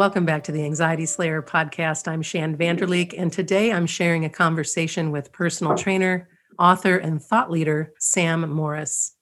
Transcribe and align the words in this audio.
Welcome 0.00 0.24
back 0.24 0.44
to 0.44 0.52
the 0.52 0.64
Anxiety 0.64 1.04
Slayer 1.04 1.42
podcast. 1.42 2.08
I'm 2.08 2.22
Shann 2.22 2.56
Vander 2.56 2.86
Leek, 2.86 3.12
and 3.18 3.30
today 3.30 3.70
I'm 3.70 3.86
sharing 3.86 4.24
a 4.24 4.30
conversation 4.30 5.10
with 5.10 5.30
personal 5.30 5.76
trainer, 5.76 6.26
author, 6.58 6.96
and 6.96 7.22
thought 7.22 7.50
leader 7.50 7.92
Sam 7.98 8.48
Morris. 8.48 9.14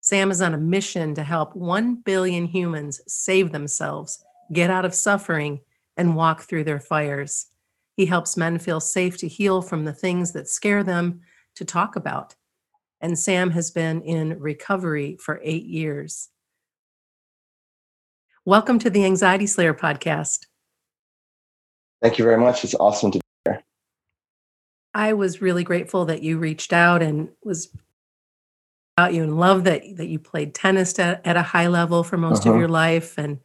Sam 0.00 0.30
is 0.30 0.40
on 0.40 0.54
a 0.54 0.58
mission 0.58 1.14
to 1.16 1.22
help 1.22 1.54
1 1.54 1.96
billion 1.96 2.46
humans 2.46 3.02
save 3.06 3.52
themselves, 3.52 4.24
get 4.50 4.70
out 4.70 4.86
of 4.86 4.94
suffering, 4.94 5.60
and 5.98 6.16
walk 6.16 6.44
through 6.44 6.64
their 6.64 6.80
fires. 6.80 7.48
He 7.94 8.06
helps 8.06 8.34
men 8.34 8.58
feel 8.58 8.80
safe 8.80 9.18
to 9.18 9.28
heal 9.28 9.60
from 9.60 9.84
the 9.84 9.92
things 9.92 10.32
that 10.32 10.48
scare 10.48 10.82
them 10.82 11.20
to 11.56 11.66
talk 11.66 11.96
about. 11.96 12.34
And 12.98 13.18
Sam 13.18 13.50
has 13.50 13.70
been 13.70 14.00
in 14.00 14.40
recovery 14.40 15.18
for 15.20 15.38
eight 15.44 15.66
years. 15.66 16.30
Welcome 18.46 18.78
to 18.80 18.90
the 18.90 19.06
Anxiety 19.06 19.46
Slayer 19.46 19.72
podcast. 19.72 20.40
Thank 22.02 22.18
you 22.18 22.24
very 22.26 22.36
much. 22.36 22.62
It's 22.62 22.74
awesome 22.74 23.10
to 23.12 23.18
be 23.18 23.22
here. 23.46 23.62
I 24.92 25.14
was 25.14 25.40
really 25.40 25.64
grateful 25.64 26.04
that 26.04 26.22
you 26.22 26.36
reached 26.36 26.74
out 26.74 27.02
and 27.02 27.30
was 27.42 27.74
about 28.98 29.14
you 29.14 29.22
and 29.22 29.38
love 29.38 29.64
that 29.64 29.82
that 29.96 30.08
you 30.08 30.18
played 30.18 30.54
tennis 30.54 30.98
at, 30.98 31.26
at 31.26 31.38
a 31.38 31.42
high 31.42 31.68
level 31.68 32.04
for 32.04 32.18
most 32.18 32.42
uh-huh. 32.42 32.52
of 32.52 32.58
your 32.58 32.68
life 32.68 33.16
and 33.16 33.40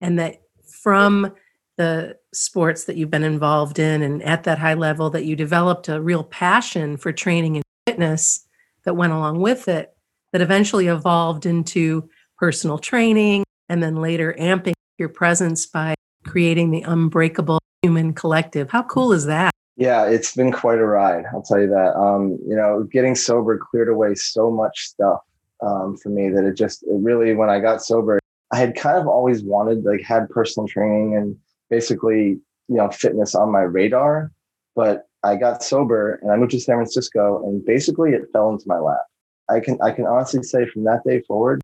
and 0.00 0.18
that 0.18 0.42
from 0.68 1.32
the 1.76 2.16
sports 2.32 2.86
that 2.86 2.96
you've 2.96 3.12
been 3.12 3.22
involved 3.22 3.78
in 3.78 4.02
and 4.02 4.20
at 4.24 4.42
that 4.42 4.58
high 4.58 4.74
level 4.74 5.10
that 5.10 5.24
you 5.24 5.36
developed 5.36 5.88
a 5.88 6.02
real 6.02 6.24
passion 6.24 6.96
for 6.96 7.12
training 7.12 7.54
and 7.54 7.64
fitness 7.86 8.48
that 8.82 8.96
went 8.96 9.12
along 9.12 9.40
with 9.40 9.68
it 9.68 9.94
that 10.32 10.42
eventually 10.42 10.88
evolved 10.88 11.46
into 11.46 12.08
personal 12.36 12.78
training 12.78 13.44
and 13.68 13.82
then 13.82 13.96
later 13.96 14.34
amping 14.38 14.74
your 14.98 15.08
presence 15.08 15.66
by 15.66 15.94
creating 16.24 16.70
the 16.70 16.82
Unbreakable 16.82 17.60
Human 17.82 18.14
Collective. 18.14 18.70
How 18.70 18.82
cool 18.82 19.12
is 19.12 19.26
that? 19.26 19.50
Yeah, 19.76 20.06
it's 20.06 20.34
been 20.34 20.52
quite 20.52 20.78
a 20.78 20.86
ride. 20.86 21.24
I'll 21.32 21.42
tell 21.42 21.60
you 21.60 21.68
that. 21.68 21.96
Um, 21.96 22.38
you 22.46 22.54
know, 22.54 22.86
getting 22.92 23.14
sober 23.14 23.58
cleared 23.58 23.88
away 23.88 24.14
so 24.14 24.50
much 24.50 24.86
stuff 24.86 25.20
um, 25.62 25.96
for 25.96 26.10
me 26.10 26.28
that 26.30 26.44
it 26.44 26.54
just 26.54 26.84
it 26.84 26.94
really, 27.00 27.34
when 27.34 27.50
I 27.50 27.58
got 27.58 27.82
sober, 27.82 28.20
I 28.52 28.58
had 28.58 28.76
kind 28.76 28.98
of 28.98 29.08
always 29.08 29.42
wanted, 29.42 29.84
like, 29.84 30.02
had 30.02 30.28
personal 30.30 30.68
training 30.68 31.16
and 31.16 31.36
basically, 31.70 32.38
you 32.68 32.76
know, 32.76 32.88
fitness 32.90 33.34
on 33.34 33.50
my 33.50 33.62
radar. 33.62 34.30
But 34.76 35.08
I 35.24 35.36
got 35.36 35.64
sober 35.64 36.20
and 36.22 36.30
I 36.30 36.36
moved 36.36 36.52
to 36.52 36.60
San 36.60 36.76
Francisco, 36.76 37.42
and 37.44 37.64
basically, 37.64 38.12
it 38.12 38.28
fell 38.32 38.50
into 38.50 38.64
my 38.66 38.78
lap. 38.78 39.02
I 39.50 39.58
can 39.58 39.78
I 39.82 39.90
can 39.90 40.06
honestly 40.06 40.42
say 40.42 40.66
from 40.66 40.84
that 40.84 41.02
day 41.04 41.20
forward, 41.22 41.60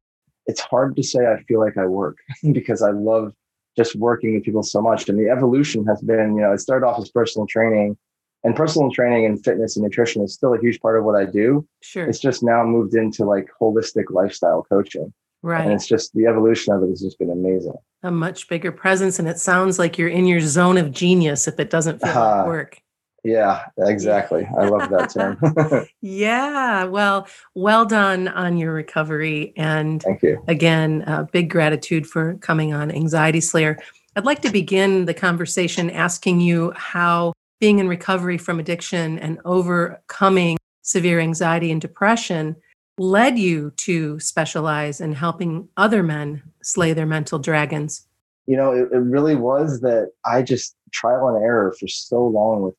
it's 0.50 0.60
hard 0.60 0.96
to 0.96 1.02
say 1.02 1.20
I 1.26 1.42
feel 1.44 1.60
like 1.60 1.78
I 1.78 1.86
work 1.86 2.18
because 2.52 2.82
I 2.82 2.90
love 2.90 3.32
just 3.76 3.94
working 3.96 4.34
with 4.34 4.44
people 4.44 4.62
so 4.62 4.82
much. 4.82 5.08
And 5.08 5.18
the 5.18 5.30
evolution 5.30 5.86
has 5.86 6.02
been, 6.02 6.34
you 6.34 6.42
know, 6.42 6.52
it 6.52 6.58
started 6.58 6.86
off 6.86 7.00
as 7.00 7.10
personal 7.10 7.46
training 7.46 7.96
and 8.42 8.56
personal 8.56 8.90
training 8.90 9.26
and 9.26 9.42
fitness 9.42 9.76
and 9.76 9.84
nutrition 9.84 10.22
is 10.22 10.34
still 10.34 10.54
a 10.54 10.60
huge 10.60 10.80
part 10.80 10.98
of 10.98 11.04
what 11.04 11.14
I 11.14 11.24
do. 11.24 11.66
Sure. 11.82 12.06
It's 12.06 12.18
just 12.18 12.42
now 12.42 12.64
moved 12.64 12.94
into 12.94 13.24
like 13.24 13.48
holistic 13.60 14.04
lifestyle 14.10 14.66
coaching. 14.68 15.12
Right. 15.42 15.64
And 15.64 15.72
it's 15.72 15.86
just 15.86 16.12
the 16.14 16.26
evolution 16.26 16.74
of 16.74 16.82
it 16.82 16.88
has 16.88 17.00
just 17.00 17.18
been 17.18 17.30
amazing. 17.30 17.74
A 18.02 18.10
much 18.10 18.48
bigger 18.48 18.72
presence. 18.72 19.18
And 19.18 19.28
it 19.28 19.38
sounds 19.38 19.78
like 19.78 19.98
you're 19.98 20.08
in 20.08 20.26
your 20.26 20.40
zone 20.40 20.76
of 20.76 20.90
genius 20.90 21.48
if 21.48 21.58
it 21.60 21.70
doesn't 21.70 22.00
feel 22.00 22.10
uh, 22.10 22.36
like 22.38 22.46
work. 22.46 22.82
Yeah, 23.24 23.66
exactly. 23.78 24.48
I 24.58 24.68
love 24.68 24.90
that 24.90 25.10
term. 25.10 25.86
yeah. 26.00 26.84
Well, 26.84 27.26
well 27.54 27.84
done 27.84 28.28
on 28.28 28.56
your 28.56 28.72
recovery. 28.72 29.52
And 29.56 30.02
thank 30.02 30.22
you. 30.22 30.42
Again, 30.48 31.02
uh, 31.06 31.24
big 31.24 31.50
gratitude 31.50 32.06
for 32.06 32.34
coming 32.36 32.72
on 32.72 32.90
Anxiety 32.90 33.40
Slayer. 33.40 33.78
I'd 34.16 34.24
like 34.24 34.42
to 34.42 34.50
begin 34.50 35.04
the 35.04 35.14
conversation 35.14 35.90
asking 35.90 36.40
you 36.40 36.72
how 36.76 37.32
being 37.60 37.78
in 37.78 37.88
recovery 37.88 38.38
from 38.38 38.58
addiction 38.58 39.18
and 39.18 39.38
overcoming 39.44 40.56
severe 40.82 41.20
anxiety 41.20 41.70
and 41.70 41.80
depression 41.80 42.56
led 42.98 43.38
you 43.38 43.70
to 43.76 44.18
specialize 44.18 45.00
in 45.00 45.12
helping 45.12 45.68
other 45.76 46.02
men 46.02 46.42
slay 46.62 46.92
their 46.92 47.06
mental 47.06 47.38
dragons. 47.38 48.06
You 48.46 48.56
know, 48.56 48.72
it, 48.72 48.90
it 48.92 48.98
really 48.98 49.36
was 49.36 49.80
that 49.80 50.10
I 50.24 50.42
just 50.42 50.74
trial 50.92 51.28
and 51.28 51.42
error 51.42 51.74
for 51.78 51.86
so 51.86 52.26
long 52.26 52.62
with 52.62 52.74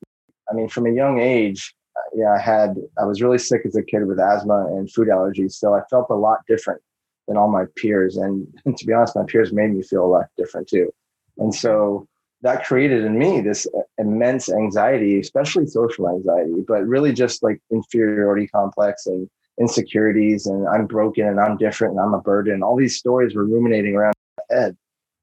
I 0.51 0.55
mean, 0.55 0.69
from 0.69 0.85
a 0.85 0.91
young 0.91 1.19
age, 1.19 1.73
yeah, 2.13 2.33
I 2.33 2.39
had, 2.39 2.75
I 2.99 3.05
was 3.05 3.21
really 3.21 3.37
sick 3.37 3.61
as 3.65 3.75
a 3.75 3.83
kid 3.83 4.05
with 4.05 4.19
asthma 4.19 4.67
and 4.67 4.91
food 4.91 5.07
allergies. 5.07 5.53
So 5.53 5.73
I 5.73 5.81
felt 5.89 6.07
a 6.09 6.15
lot 6.15 6.39
different 6.47 6.81
than 7.27 7.37
all 7.37 7.49
my 7.49 7.65
peers. 7.77 8.17
And, 8.17 8.47
and 8.65 8.77
to 8.77 8.85
be 8.85 8.93
honest, 8.93 9.15
my 9.15 9.23
peers 9.23 9.53
made 9.53 9.71
me 9.71 9.83
feel 9.83 10.05
a 10.05 10.07
lot 10.07 10.25
different 10.37 10.67
too. 10.67 10.91
And 11.37 11.53
so 11.53 12.07
that 12.41 12.65
created 12.65 13.05
in 13.05 13.17
me 13.17 13.41
this 13.41 13.67
uh, 13.77 13.81
immense 13.97 14.51
anxiety, 14.51 15.19
especially 15.19 15.67
social 15.67 16.09
anxiety, 16.09 16.63
but 16.67 16.85
really 16.85 17.13
just 17.13 17.43
like 17.43 17.61
inferiority 17.71 18.47
complex 18.47 19.05
and 19.05 19.29
insecurities 19.59 20.47
and 20.47 20.67
I'm 20.67 20.87
broken 20.87 21.27
and 21.27 21.39
I'm 21.39 21.57
different 21.57 21.93
and 21.93 22.01
I'm 22.01 22.13
a 22.13 22.21
burden. 22.21 22.63
All 22.63 22.75
these 22.75 22.97
stories 22.97 23.35
were 23.35 23.45
ruminating 23.45 23.95
around 23.95 24.15
my 24.37 24.55
head. 24.55 24.77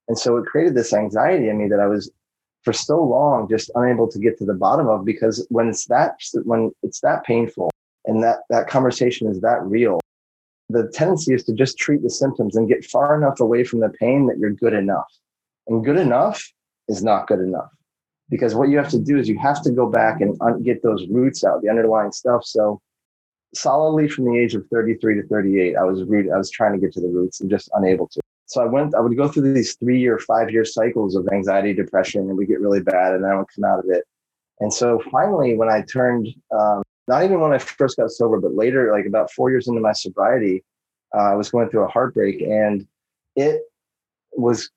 And 0.07 0.19
so 0.19 0.37
it 0.37 0.47
created 0.47 0.75
this 0.75 0.93
anxiety 0.93 1.49
in 1.49 1.59
me 1.59 1.69
that 1.69 1.81
I 1.81 1.87
was 1.87 2.11
for 2.69 2.75
so 2.75 3.03
long 3.03 3.49
just 3.49 3.71
unable 3.77 4.07
to 4.07 4.19
get 4.19 4.37
to 4.37 4.45
the 4.45 4.53
bottom 4.53 4.89
of 4.89 5.03
because 5.03 5.47
when 5.49 5.71
it's 5.71 5.87
that 5.87 6.17
when 6.45 6.71
it's 6.83 7.01
that 7.01 7.25
painful 7.25 7.71
and 8.05 8.23
that 8.23 8.41
that 8.51 8.69
conversation 8.69 9.27
is 9.27 9.41
that 9.41 9.63
real 9.63 9.99
the 10.69 10.87
tendency 10.93 11.33
is 11.33 11.45
to 11.45 11.55
just 11.55 11.79
treat 11.79 12.03
the 12.03 12.11
symptoms 12.11 12.57
and 12.57 12.69
get 12.69 12.85
far 12.85 13.17
enough 13.17 13.41
away 13.41 13.65
from 13.65 13.81
the 13.81 13.89
pain 13.89 14.27
that 14.27 14.37
you're 14.39 14.51
good 14.51 14.75
enough. 14.75 15.11
And 15.67 15.83
good 15.83 15.97
enough 15.97 16.47
is 16.89 17.03
not 17.03 17.27
good 17.27 17.41
enough 17.41 17.71
because 18.29 18.55
what 18.55 18.69
you 18.69 18.77
have 18.77 18.91
to 18.91 18.99
do 18.99 19.17
is 19.17 19.31
you 19.31 19.39
have 19.39 19.63
to 19.63 19.71
go 19.71 19.89
back 19.89 20.21
and 20.21 20.37
un- 20.43 20.63
get 20.63 20.83
those 20.83 21.09
roots 21.09 21.45
out 21.45 21.63
the 21.63 21.71
underlying 21.71 22.13
stuff. 22.13 22.45
So 22.45 22.83
solidly 23.55 24.11
from 24.11 24.27
the 24.27 24.37
age 24.39 24.55
of 24.55 24.67
33 24.71 25.23
to 25.23 25.27
38 25.27 25.75
i 25.75 25.83
was 25.83 26.05
root 26.05 26.31
i 26.31 26.37
was 26.37 26.51
trying 26.51 26.73
to 26.73 26.79
get 26.79 26.93
to 26.93 27.01
the 27.01 27.09
roots 27.09 27.41
and 27.41 27.49
just 27.49 27.71
unable 27.73 28.07
to 28.07 28.21
so 28.49 28.63
I 28.63 28.65
went, 28.65 28.95
I 28.95 29.01
would 29.01 29.17
go 29.17 29.29
through 29.29 29.53
these 29.53 29.77
three 29.77 30.07
or 30.07 30.19
five 30.21 30.51
year 30.51 30.65
cycles 30.65 31.15
of 31.15 31.29
anxiety, 31.31 31.75
depression, 31.75 32.23
and 32.23 32.37
we 32.37 32.47
get 32.47 32.61
really 32.61 32.81
bad, 32.81 33.13
and 33.13 33.23
then 33.23 33.31
I 33.31 33.37
would 33.37 33.47
come 33.55 33.65
out 33.65 33.79
of 33.79 33.85
it. 33.91 34.05
And 34.61 34.73
so 34.73 35.03
finally, 35.13 35.55
when 35.55 35.69
I 35.69 35.83
turned, 35.83 36.29
um, 36.59 36.83
not 37.07 37.25
even 37.25 37.41
when 37.41 37.53
I 37.53 37.59
first 37.59 37.99
got 37.99 38.11
sober, 38.11 38.41
but 38.41 38.55
later, 38.55 38.91
like 38.91 39.05
about 39.05 39.31
four 39.33 39.51
years 39.51 39.69
into 39.69 39.83
my 39.83 39.93
sobriety, 39.93 40.65
uh, 41.15 41.33
I 41.33 41.35
was 41.35 41.51
going 41.51 41.69
through 41.69 41.85
a 41.85 41.89
heartbreak, 41.89 42.41
and 42.41 42.87
it 43.37 43.61
was 44.33 44.71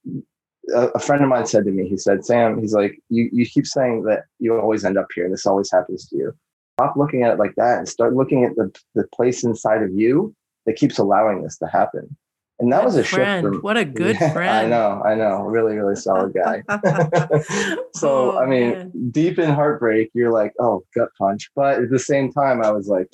a, 0.76 0.88
a, 0.90 1.00
friend 1.00 1.24
of 1.24 1.30
mine 1.30 1.46
said 1.46 1.64
to 1.64 1.72
me, 1.72 1.88
he 1.88 1.98
said, 1.98 2.26
Sam, 2.26 2.60
he's 2.60 2.74
like, 2.74 3.00
you, 3.08 3.30
you 3.32 3.46
keep 3.46 3.66
saying 3.66 4.04
that 4.04 4.26
you 4.40 4.60
always 4.60 4.84
end 4.84 4.98
up 4.98 5.08
here, 5.16 5.24
and 5.24 5.34
this 5.34 5.46
always 5.46 5.72
happens 5.72 6.10
to 6.10 6.18
you. 6.18 6.34
Stop 6.78 6.98
looking 6.98 7.24
at 7.24 7.34
it 7.34 7.40
like 7.40 7.56
that 7.56 7.78
and 7.78 7.88
start 7.88 8.16
looking 8.16 8.44
at 8.44 8.54
the, 8.58 8.70
the 8.96 9.08
place 9.16 9.46
inside 9.46 9.82
of 9.82 9.94
you 9.94 10.36
that 10.66 10.76
keeps 10.76 11.00
allowing 11.00 11.42
this 11.42 11.58
to 11.60 11.68
happen 11.68 12.18
and 12.62 12.72
that 12.72 12.86
was 12.86 12.96
a 12.96 13.04
friend. 13.04 13.44
shift. 13.44 13.56
From, 13.56 13.62
what 13.62 13.76
a 13.76 13.86
good 14.02 14.18
yeah, 14.20 14.32
friend. 14.32 14.50
I 14.50 14.66
know, 14.68 15.02
I 15.04 15.16
know, 15.16 15.42
really, 15.42 15.76
really 15.76 15.96
solid 15.96 16.34
guy. 16.34 16.64
so, 17.94 18.34
oh, 18.34 18.38
I 18.38 18.46
mean, 18.46 18.72
man. 18.72 18.92
deep 19.12 19.40
in 19.40 19.50
heartbreak, 19.50 20.12
you're 20.14 20.32
like, 20.32 20.54
oh, 20.60 20.84
gut 20.96 21.10
punch. 21.18 21.50
But 21.56 21.80
at 21.84 21.90
the 21.90 22.00
same 22.00 22.32
time, 22.32 22.64
I 22.64 22.72
was 22.72 22.88
like, 22.88 23.10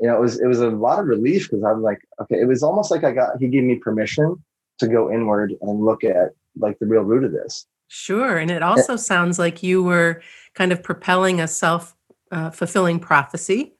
you 0.00 0.06
know, 0.06 0.16
it 0.16 0.20
was 0.20 0.40
it 0.40 0.46
was 0.46 0.60
a 0.60 0.68
lot 0.68 0.98
of 0.98 1.06
relief 1.06 1.48
because 1.50 1.64
I'm 1.64 1.82
like, 1.82 1.98
okay, 2.22 2.40
it 2.40 2.46
was 2.46 2.62
almost 2.62 2.90
like 2.90 3.04
I 3.04 3.12
got 3.12 3.38
he 3.38 3.48
gave 3.48 3.64
me 3.64 3.76
permission 3.76 4.36
to 4.78 4.88
go 4.88 5.12
inward 5.12 5.54
and 5.60 5.84
look 5.84 6.04
at 6.04 6.30
like 6.56 6.78
the 6.78 6.86
real 6.86 7.02
root 7.02 7.24
of 7.24 7.32
this. 7.32 7.66
Sure, 7.88 8.38
and 8.38 8.50
it 8.50 8.62
also 8.62 8.94
it, 8.94 8.98
sounds 8.98 9.38
like 9.38 9.62
you 9.62 9.82
were 9.82 10.22
kind 10.54 10.72
of 10.72 10.82
propelling 10.82 11.40
a 11.40 11.48
self 11.48 11.96
uh, 12.30 12.50
fulfilling 12.50 13.00
prophecy. 13.00 13.74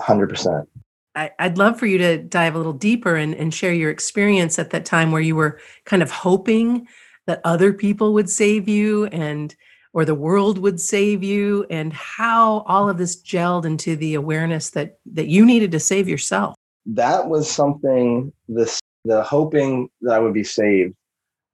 Hundred 0.00 0.28
percent. 0.28 0.68
I, 1.16 1.30
would 1.40 1.58
love 1.58 1.78
for 1.78 1.86
you 1.86 1.96
to 1.98 2.18
dive 2.18 2.54
a 2.54 2.58
little 2.58 2.74
deeper 2.74 3.16
and, 3.16 3.34
and 3.34 3.52
share 3.52 3.72
your 3.72 3.90
experience 3.90 4.58
at 4.58 4.70
that 4.70 4.84
time 4.84 5.12
where 5.12 5.22
you 5.22 5.34
were 5.34 5.58
kind 5.84 6.02
of 6.02 6.10
hoping 6.10 6.86
that 7.26 7.40
other 7.42 7.72
people 7.72 8.12
would 8.14 8.30
save 8.30 8.68
you 8.68 9.06
and 9.06 9.54
or 9.94 10.04
the 10.04 10.14
world 10.14 10.58
would 10.58 10.78
save 10.78 11.24
you 11.24 11.64
and 11.70 11.90
how 11.94 12.60
all 12.66 12.86
of 12.86 12.98
this 12.98 13.20
gelled 13.22 13.64
into 13.64 13.96
the 13.96 14.14
awareness 14.14 14.70
that 14.70 14.98
that 15.06 15.28
you 15.28 15.46
needed 15.46 15.72
to 15.72 15.80
save 15.80 16.06
yourself. 16.06 16.54
That 16.84 17.28
was 17.28 17.50
something 17.50 18.30
this 18.46 18.78
the 19.06 19.22
hoping 19.22 19.88
that 20.02 20.14
i 20.14 20.18
would 20.18 20.34
be 20.34 20.44
saved 20.44 20.94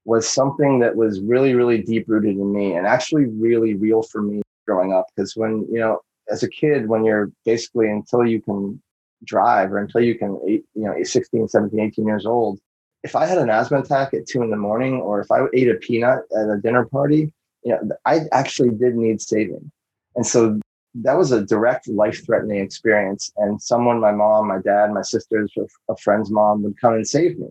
was 0.06 0.26
something 0.26 0.80
that 0.80 0.96
was 0.96 1.20
really 1.20 1.54
really 1.54 1.80
deep 1.82 2.08
rooted 2.08 2.36
in 2.36 2.52
me 2.52 2.74
and 2.74 2.86
actually 2.86 3.26
really 3.26 3.74
real 3.74 4.02
for 4.02 4.22
me 4.22 4.42
growing 4.66 4.92
up. 4.92 5.06
Because 5.14 5.36
when 5.36 5.64
you 5.70 5.78
know 5.78 6.00
as 6.28 6.42
a 6.42 6.48
kid 6.48 6.88
when 6.88 7.04
you're 7.04 7.30
basically 7.44 7.88
until 7.90 8.26
you 8.26 8.42
can 8.42 8.82
drive 9.24 9.72
or 9.72 9.78
until 9.78 10.00
you 10.00 10.16
can, 10.16 10.38
you 10.46 10.64
know, 10.74 10.94
16, 11.02 11.48
17, 11.48 11.80
18 11.80 12.06
years 12.06 12.26
old. 12.26 12.60
If 13.02 13.16
I 13.16 13.26
had 13.26 13.38
an 13.38 13.50
asthma 13.50 13.80
attack 13.80 14.14
at 14.14 14.26
two 14.26 14.42
in 14.42 14.50
the 14.50 14.56
morning, 14.56 15.00
or 15.00 15.20
if 15.20 15.30
I 15.30 15.40
ate 15.54 15.68
a 15.68 15.74
peanut 15.74 16.20
at 16.36 16.48
a 16.48 16.58
dinner 16.62 16.84
party, 16.84 17.32
you 17.64 17.72
know, 17.72 17.80
I 18.06 18.20
actually 18.32 18.70
did 18.70 18.94
need 18.94 19.20
saving. 19.20 19.70
And 20.14 20.26
so 20.26 20.60
that 20.94 21.16
was 21.16 21.32
a 21.32 21.44
direct 21.44 21.88
life 21.88 22.24
threatening 22.24 22.60
experience. 22.60 23.32
And 23.38 23.60
someone, 23.60 24.00
my 24.00 24.12
mom, 24.12 24.48
my 24.48 24.58
dad, 24.58 24.92
my 24.92 25.02
sisters, 25.02 25.52
a 25.88 25.96
friend's 25.96 26.30
mom 26.30 26.62
would 26.62 26.80
come 26.80 26.94
and 26.94 27.06
save 27.06 27.38
me. 27.38 27.48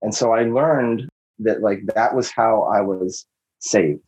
And 0.00 0.14
so 0.14 0.32
I 0.32 0.44
learned 0.44 1.08
that 1.40 1.60
like 1.60 1.86
that 1.94 2.14
was 2.14 2.30
how 2.30 2.62
I 2.62 2.80
was 2.80 3.26
saved 3.60 4.00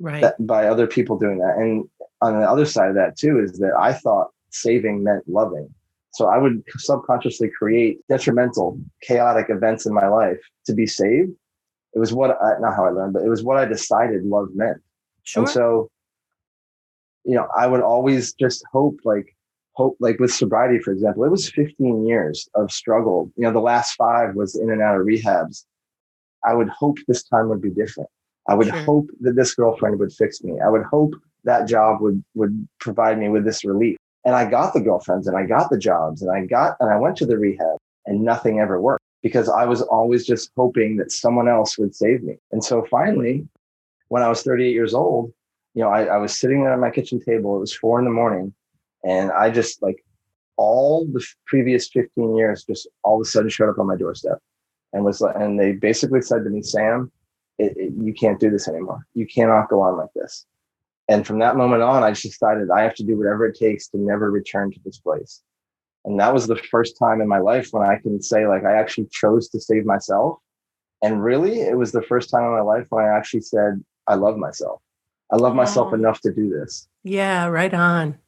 Right. 0.00 0.22
that, 0.22 0.46
by 0.46 0.66
other 0.66 0.86
people 0.86 1.18
doing 1.18 1.38
that. 1.38 1.56
And 1.56 1.88
on 2.22 2.40
the 2.40 2.48
other 2.48 2.64
side 2.64 2.88
of 2.88 2.94
that 2.94 3.16
too 3.16 3.38
is 3.38 3.58
that 3.58 3.74
I 3.78 3.92
thought 3.92 4.30
saving 4.50 5.04
meant 5.04 5.28
loving. 5.28 5.72
So 6.20 6.28
I 6.28 6.36
would 6.36 6.62
subconsciously 6.76 7.48
create 7.48 8.06
detrimental, 8.06 8.78
chaotic 9.00 9.46
events 9.48 9.86
in 9.86 9.94
my 9.94 10.06
life 10.06 10.36
to 10.66 10.74
be 10.74 10.86
saved. 10.86 11.30
It 11.94 11.98
was 11.98 12.12
what 12.12 12.32
I, 12.42 12.58
not 12.60 12.76
how 12.76 12.84
I 12.84 12.90
learned, 12.90 13.14
but 13.14 13.22
it 13.22 13.30
was 13.30 13.42
what 13.42 13.56
I 13.56 13.64
decided 13.64 14.22
love 14.24 14.48
meant. 14.54 14.82
sure. 15.22 15.44
And 15.44 15.50
so, 15.50 15.88
you 17.24 17.34
know, 17.34 17.48
I 17.56 17.66
would 17.66 17.80
always 17.80 18.34
just 18.34 18.62
hope, 18.70 18.98
like, 19.02 19.34
hope, 19.72 19.96
like 19.98 20.20
with 20.20 20.30
sobriety, 20.30 20.78
for 20.78 20.92
example, 20.92 21.24
it 21.24 21.30
was 21.30 21.48
15 21.52 22.06
years 22.06 22.46
of 22.54 22.70
struggle. 22.70 23.32
You 23.36 23.44
know, 23.44 23.52
the 23.54 23.60
last 23.60 23.94
five 23.94 24.34
was 24.34 24.54
in 24.56 24.70
and 24.70 24.82
out 24.82 25.00
of 25.00 25.06
rehabs. 25.06 25.64
I 26.46 26.52
would 26.52 26.68
hope 26.68 26.98
this 27.08 27.22
time 27.22 27.48
would 27.48 27.62
be 27.62 27.70
different. 27.70 28.10
I 28.46 28.56
would 28.56 28.68
Sure. 28.68 28.84
hope 28.84 29.08
that 29.22 29.36
this 29.36 29.54
girlfriend 29.54 29.98
would 30.00 30.12
fix 30.12 30.42
me. 30.42 30.60
I 30.60 30.68
would 30.68 30.82
hope 30.82 31.14
that 31.44 31.66
job 31.66 32.02
would 32.02 32.22
would 32.34 32.68
provide 32.78 33.18
me 33.18 33.30
with 33.30 33.46
this 33.46 33.64
relief. 33.64 33.96
And 34.24 34.34
I 34.34 34.48
got 34.48 34.74
the 34.74 34.80
girlfriends 34.80 35.26
and 35.26 35.36
I 35.36 35.46
got 35.46 35.70
the 35.70 35.78
jobs 35.78 36.22
and 36.22 36.30
I 36.30 36.44
got 36.44 36.76
and 36.80 36.90
I 36.90 36.98
went 36.98 37.16
to 37.18 37.26
the 37.26 37.38
rehab 37.38 37.78
and 38.06 38.22
nothing 38.22 38.60
ever 38.60 38.80
worked 38.80 39.04
because 39.22 39.48
I 39.48 39.64
was 39.64 39.82
always 39.82 40.26
just 40.26 40.50
hoping 40.56 40.96
that 40.96 41.12
someone 41.12 41.48
else 41.48 41.78
would 41.78 41.94
save 41.94 42.22
me. 42.22 42.36
And 42.52 42.62
so 42.62 42.84
finally, 42.90 43.46
when 44.08 44.22
I 44.22 44.28
was 44.28 44.42
38 44.42 44.72
years 44.72 44.94
old, 44.94 45.32
you 45.74 45.82
know, 45.82 45.88
I, 45.88 46.04
I 46.04 46.16
was 46.16 46.38
sitting 46.38 46.62
there 46.62 46.72
at 46.72 46.80
my 46.80 46.90
kitchen 46.90 47.20
table. 47.20 47.56
It 47.56 47.60
was 47.60 47.74
four 47.74 47.98
in 47.98 48.04
the 48.04 48.10
morning, 48.10 48.52
and 49.04 49.30
I 49.30 49.50
just 49.50 49.82
like 49.82 50.04
all 50.56 51.06
the 51.06 51.24
previous 51.46 51.88
15 51.88 52.36
years 52.36 52.64
just 52.64 52.88
all 53.02 53.20
of 53.20 53.22
a 53.22 53.24
sudden 53.24 53.48
showed 53.48 53.70
up 53.70 53.78
on 53.78 53.86
my 53.86 53.96
doorstep, 53.96 54.38
and 54.92 55.04
was 55.04 55.20
like, 55.20 55.36
and 55.36 55.58
they 55.58 55.72
basically 55.72 56.22
said 56.22 56.44
to 56.44 56.50
me, 56.50 56.62
Sam, 56.62 57.12
it, 57.58 57.76
it, 57.76 57.92
you 57.96 58.12
can't 58.12 58.40
do 58.40 58.50
this 58.50 58.68
anymore. 58.68 59.06
You 59.14 59.26
cannot 59.26 59.68
go 59.68 59.80
on 59.80 59.96
like 59.96 60.12
this. 60.14 60.46
And 61.10 61.26
from 61.26 61.40
that 61.40 61.56
moment 61.56 61.82
on, 61.82 62.04
I 62.04 62.10
just 62.12 62.22
decided 62.22 62.70
I 62.70 62.82
have 62.82 62.94
to 62.94 63.02
do 63.02 63.16
whatever 63.18 63.44
it 63.44 63.58
takes 63.58 63.88
to 63.88 63.98
never 63.98 64.30
return 64.30 64.70
to 64.70 64.80
this 64.84 64.98
place. 64.98 65.42
And 66.04 66.18
that 66.20 66.32
was 66.32 66.46
the 66.46 66.56
first 66.56 66.96
time 66.98 67.20
in 67.20 67.26
my 67.28 67.40
life 67.40 67.68
when 67.72 67.86
I 67.86 67.96
can 67.96 68.22
say 68.22 68.46
like 68.46 68.64
I 68.64 68.76
actually 68.76 69.08
chose 69.10 69.48
to 69.50 69.60
save 69.60 69.84
myself. 69.84 70.38
And 71.02 71.22
really, 71.22 71.60
it 71.62 71.76
was 71.76 71.90
the 71.90 72.02
first 72.02 72.30
time 72.30 72.44
in 72.44 72.52
my 72.52 72.60
life 72.60 72.86
when 72.90 73.04
I 73.04 73.08
actually 73.08 73.40
said 73.40 73.84
I 74.06 74.14
love 74.14 74.36
myself. 74.38 74.80
I 75.32 75.36
love 75.36 75.54
myself 75.54 75.92
enough 75.92 76.20
to 76.22 76.32
do 76.32 76.48
this. 76.48 76.88
Yeah, 77.02 77.46
right 77.46 77.74
on. 77.74 78.18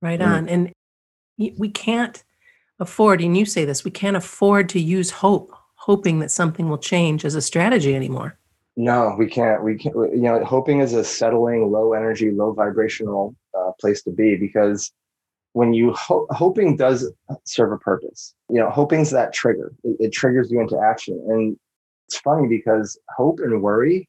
Right 0.00 0.20
Mm. 0.20 0.26
on. 0.26 0.48
And 0.48 0.72
we 1.36 1.68
can't 1.68 2.24
afford, 2.80 3.20
and 3.20 3.36
you 3.36 3.44
say 3.44 3.64
this, 3.64 3.84
we 3.84 3.90
can't 3.90 4.16
afford 4.16 4.68
to 4.70 4.80
use 4.80 5.10
hope, 5.10 5.54
hoping 5.74 6.18
that 6.20 6.30
something 6.30 6.68
will 6.68 6.78
change 6.78 7.24
as 7.24 7.34
a 7.34 7.42
strategy 7.42 7.94
anymore. 7.94 8.37
No, 8.78 9.16
we 9.18 9.26
can't. 9.26 9.64
We 9.64 9.76
can't. 9.76 9.96
You 9.96 10.22
know, 10.22 10.44
hoping 10.44 10.78
is 10.78 10.94
a 10.94 11.02
settling, 11.02 11.72
low 11.72 11.94
energy, 11.94 12.30
low 12.30 12.52
vibrational 12.52 13.34
uh, 13.58 13.72
place 13.80 14.04
to 14.04 14.12
be 14.12 14.36
because 14.36 14.92
when 15.52 15.74
you 15.74 15.92
ho- 15.94 16.28
hoping 16.30 16.76
does 16.76 17.12
serve 17.44 17.72
a 17.72 17.78
purpose. 17.78 18.36
You 18.48 18.60
know, 18.60 18.70
hoping's 18.70 19.10
that 19.10 19.32
trigger. 19.32 19.72
It, 19.82 19.96
it 19.98 20.12
triggers 20.12 20.52
you 20.52 20.60
into 20.60 20.78
action, 20.78 21.20
and 21.28 21.56
it's 22.06 22.18
funny 22.20 22.46
because 22.46 22.96
hope 23.16 23.40
and 23.40 23.60
worry 23.62 24.08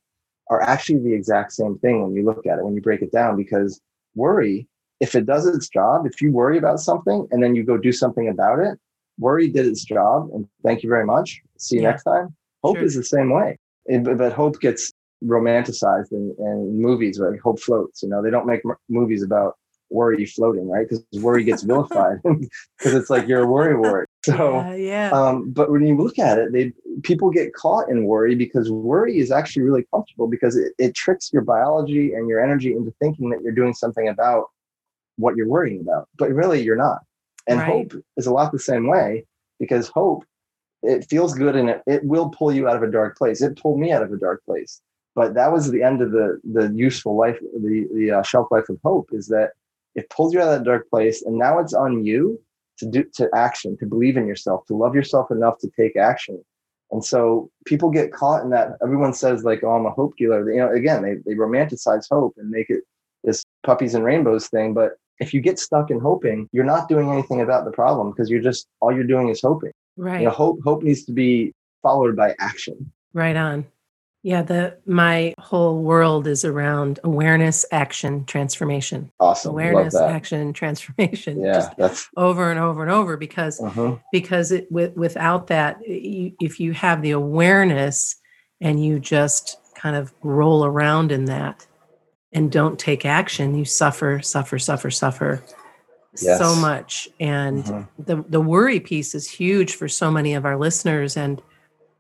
are 0.52 0.62
actually 0.62 1.00
the 1.00 1.14
exact 1.16 1.54
same 1.54 1.80
thing 1.80 2.04
when 2.04 2.14
you 2.14 2.24
look 2.24 2.46
at 2.46 2.60
it 2.60 2.64
when 2.64 2.76
you 2.76 2.82
break 2.82 3.02
it 3.02 3.12
down. 3.12 3.36
Because 3.38 3.82
worry, 4.14 4.68
if 5.00 5.16
it 5.16 5.26
does 5.26 5.48
its 5.48 5.68
job, 5.68 6.06
if 6.06 6.22
you 6.22 6.32
worry 6.32 6.60
about 6.60 6.80
something 6.80 7.28
and 7.32 7.42
then 7.42 7.56
you 7.56 7.64
go 7.64 7.76
do 7.76 7.92
something 7.92 8.30
about 8.30 8.60
it, 8.60 8.78
worry 9.18 9.48
did 9.48 9.66
its 9.66 9.84
job, 9.84 10.30
and 10.32 10.48
thank 10.64 10.84
you 10.84 10.90
very 10.90 11.08
much. 11.08 11.42
See 11.58 11.78
you 11.78 11.82
Yeah. 11.82 11.90
next 11.90 12.04
time. 12.04 12.36
Hope 12.64 12.78
Sure. 12.78 12.86
is 12.86 12.94
the 12.94 13.04
same 13.04 13.32
way 13.32 13.58
it, 13.90 14.18
but, 14.18 14.34
hope 14.34 14.60
gets 14.62 14.92
romanticized 15.26 16.12
in, 16.12 16.34
in 16.40 16.82
movies 16.82 17.20
like 17.20 17.40
hope 17.42 17.60
floats 17.60 18.02
you 18.02 18.10
know? 18.10 18.22
They 18.22 18.30
don't 18.30 18.48
make 18.48 18.62
m- 18.66 18.78
movies 18.88 19.24
about 19.24 19.56
worry 19.90 20.24
floating 20.26 20.70
right? 20.70 20.88
Because 20.88 21.04
worry 21.22 21.44
gets 21.44 21.64
vilified 21.64 22.20
because 22.24 22.94
it's 22.94 23.10
like 23.10 23.28
you're 23.28 23.44
a 23.44 23.48
worry 23.48 23.76
wart. 23.76 24.08
So 24.26 24.52
yeah, 24.52 24.76
yeah. 24.76 25.10
um, 25.12 25.50
but 25.52 25.72
when 25.72 25.86
you 25.88 25.96
look 25.98 26.20
at 26.20 26.38
it 26.38 26.52
they 26.52 26.74
people 27.04 27.32
get 27.32 27.54
caught 27.54 27.90
in 27.90 28.04
worry 28.06 28.36
because 28.36 28.70
worry 28.70 29.18
is 29.18 29.32
actually 29.32 29.64
really 29.64 29.86
comfortable 29.94 30.28
because 30.28 30.58
it, 30.58 30.74
it 30.78 30.94
tricks 30.94 31.32
your 31.32 31.42
biology 31.42 32.14
and 32.14 32.28
your 32.28 32.44
energy 32.44 32.74
into 32.74 32.94
thinking 33.02 33.30
that 33.30 33.42
you're 33.42 33.54
doing 33.54 33.74
something 33.74 34.10
about 34.10 34.48
what 35.18 35.36
you're 35.38 35.48
worrying 35.48 35.82
about 35.82 36.08
but 36.18 36.30
really 36.32 36.62
you're 36.62 36.76
not. 36.76 37.00
And 37.48 37.60
Right. 37.60 37.68
hope 37.68 37.94
is 38.18 38.28
a 38.28 38.32
lot 38.34 38.52
the 38.52 38.60
same 38.60 38.88
way 38.88 39.26
because 39.60 39.88
hope 39.88 40.24
it 40.84 41.06
feels 41.10 41.34
good 41.34 41.56
and 41.56 41.70
it, 41.70 41.84
it 41.88 42.04
will 42.04 42.30
pull 42.30 42.52
you 42.52 42.68
out 42.68 42.76
of 42.76 42.84
a 42.84 42.92
dark 42.92 43.18
place. 43.18 43.42
It 43.42 43.58
pulled 43.58 43.80
me 43.80 43.92
out 43.92 44.04
of 44.04 44.12
a 44.12 44.18
dark 44.18 44.44
place. 44.46 44.82
But 45.16 45.34
that 45.34 45.52
was 45.52 45.70
the 45.70 45.84
end 45.84 46.02
of 46.02 46.12
the 46.12 46.40
the 46.50 46.72
useful 46.74 47.18
life 47.18 47.40
the 47.40 47.88
the 47.94 48.12
uh, 48.12 48.24
shelf 48.24 48.48
life 48.52 48.70
of 48.70 48.80
hope 48.84 49.10
is 49.12 49.28
that 49.28 49.52
it 49.96 50.10
pulled 50.10 50.34
you 50.34 50.40
out 50.40 50.54
of 50.54 50.60
that 50.60 50.66
dark 50.66 50.90
place 50.90 51.24
and 51.24 51.38
now 51.38 51.60
it's 51.60 51.74
on 51.74 52.06
you 52.06 52.40
to 52.78 52.86
do 52.86 53.04
to 53.16 53.30
action 53.36 53.76
to 53.78 53.86
believe 53.86 54.16
in 54.16 54.28
yourself 54.28 54.66
to 54.68 54.76
love 54.76 54.96
yourself 54.96 55.32
enough 55.32 55.58
to 55.60 55.70
take 55.78 55.98
action. 55.98 56.42
And 56.92 57.04
so 57.04 57.52
people 57.66 57.92
get 57.92 58.14
caught 58.14 58.44
in 58.44 58.50
that. 58.52 58.78
Everyone 58.82 59.14
says 59.14 59.44
like 59.44 59.64
oh 59.64 59.72
i'm 59.72 59.86
a 59.86 59.92
hope 59.92 60.16
dealer. 60.18 60.50
You 60.52 60.60
know 60.60 60.72
again 60.72 61.02
they, 61.02 61.16
they 61.26 61.36
romanticize 61.36 62.06
hope 62.10 62.36
and 62.38 62.50
make 62.50 62.70
it 62.70 62.84
this 63.24 63.44
puppies 63.64 63.96
and 63.96 64.06
rainbows 64.06 64.48
thing 64.48 64.74
but 64.74 64.94
if 65.20 65.34
you 65.34 65.42
get 65.42 65.60
stuck 65.60 65.92
in 65.92 66.00
hoping 66.00 66.48
you're 66.54 66.64
not 66.64 66.88
doing 66.88 67.10
anything 67.12 67.42
about 67.42 67.66
the 67.66 67.72
problem 67.72 68.12
because 68.12 68.30
you're 68.30 68.42
just 68.42 68.68
all 68.80 68.94
you're 68.94 69.04
doing 69.04 69.28
is 69.28 69.42
hoping 69.42 69.74
right. 70.00 70.22
you 70.22 70.28
know 70.28 70.34
hope 70.34 70.60
hope 70.64 70.82
needs 70.84 71.04
to 71.06 71.12
be 71.12 71.54
followed 71.84 72.16
by 72.16 72.34
action 72.40 72.92
Right 73.14 73.36
on. 73.36 73.66
Yeah, 74.22 74.42
the 74.42 74.78
my 74.86 75.34
whole 75.40 75.82
world 75.82 76.28
is 76.28 76.44
around 76.44 77.00
awareness, 77.06 77.66
action, 77.72 78.26
transformation. 78.26 79.12
awesome 79.20 79.52
Awareness, 79.52 79.94
love 79.94 80.10
that 80.10 80.16
action, 80.16 80.52
transformation. 80.62 81.40
yeah 81.42 81.54
Just 81.54 81.78
that's 81.78 82.10
over 82.18 82.52
and 82.52 82.60
over 82.60 82.82
and 82.82 82.92
over 82.92 83.16
because 83.16 83.62
uh-huh. 83.62 83.96
because 84.12 84.52
it 84.52 84.70
with, 84.72 84.96
without 84.98 85.48
that 85.48 85.80
you, 85.88 86.34
if 86.42 86.60
you 86.60 86.74
have 86.74 87.02
the 87.02 87.12
awareness 87.12 88.18
and 88.60 88.84
you 88.84 89.00
just 89.00 89.58
kind 89.76 89.96
of 89.96 90.14
roll 90.22 90.66
around 90.66 91.14
in 91.14 91.26
that 91.26 91.66
and 92.34 92.52
don't 92.52 92.78
take 92.78 93.06
action 93.06 93.56
you 93.56 93.64
suffer 93.64 94.22
suffer 94.22 94.60
suffer 94.60 94.92
suffer 94.92 95.42
so 96.16 96.56
much. 96.56 97.08
And 97.20 97.64
Mhm. 97.64 97.88
the 98.00 98.24
the 98.30 98.42
worry 98.42 98.80
piece 98.80 99.14
is 99.16 99.30
huge 99.30 99.76
for 99.76 99.88
so 99.88 100.10
many 100.12 100.34
of 100.34 100.46
our 100.46 100.58
listeners 100.58 101.16
and 101.18 101.42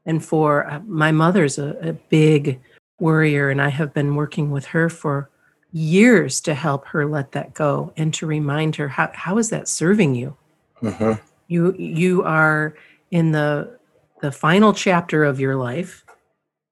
and 0.06 0.24
for 0.24 0.66
uh, 0.70 0.80
my 0.88 1.12
mother's 1.12 1.58
a, 1.60 1.78
a 1.82 1.94
big 1.94 2.60
worrier 3.00 3.50
and 3.50 3.62
i 3.62 3.70
have 3.70 3.94
been 3.94 4.16
working 4.16 4.51
with 4.51 4.66
her 4.66 4.89
for 4.89 5.30
years 5.72 6.42
to 6.42 6.54
help 6.54 6.86
her 6.88 7.06
let 7.06 7.32
that 7.32 7.54
go 7.54 7.94
and 7.96 8.13
to 8.13 8.25
remind 8.25 8.75
her 8.75 8.88
how, 8.89 9.10
how 9.13 9.38
is 9.38 9.50
that 9.51 9.68
serving 9.68 10.16
you? 10.16 10.36
Mhm. 10.82 11.20
you 11.48 11.74
you 11.78 12.24
are 12.24 12.74
in 13.12 13.32
the 13.32 13.78
the 14.22 14.32
final 14.32 14.74
chapter 14.74 15.24
of 15.24 15.39
your 15.39 15.56
life 15.56 16.04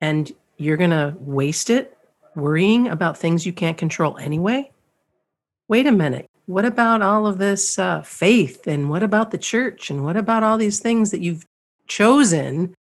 and 0.01 0.32
you're 0.58 0.77
going 0.77 0.89
to 0.89 1.15
waste 1.20 1.70
it 1.70 1.98
worrying 2.36 2.88
about 2.88 3.17
things 3.17 3.46
you 3.46 3.53
can't 3.53 3.77
control 3.77 4.17
anyway? 4.17 4.70
Wait 5.67 5.86
a 5.88 5.91
minute 5.91 6.27
what 6.48 6.66
about 6.66 7.01
all 7.01 7.27
of 7.27 7.38
this 7.38 7.77
uh, 7.77 8.01
faith? 8.01 8.68
And 8.68 8.89
what 8.89 9.04
about 9.04 9.32
the 9.32 9.38
church? 9.38 9.89
And 9.89 10.04
what 10.04 10.18
about 10.18 10.44
all 10.44 10.58
these 10.58 10.80
things 10.80 11.12
that 11.12 11.22
you've 11.22 11.46
chosen 11.88 12.74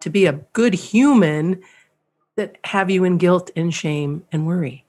to 0.00 0.10
be 0.10 0.26
a 0.26 0.40
good 0.52 0.74
human 0.74 1.62
that 2.36 2.56
have 2.64 2.88
you 2.88 3.04
in 3.04 3.18
guilt 3.18 3.50
and 3.54 3.74
shame 3.74 4.24
and 4.32 4.46
worry? 4.46 4.84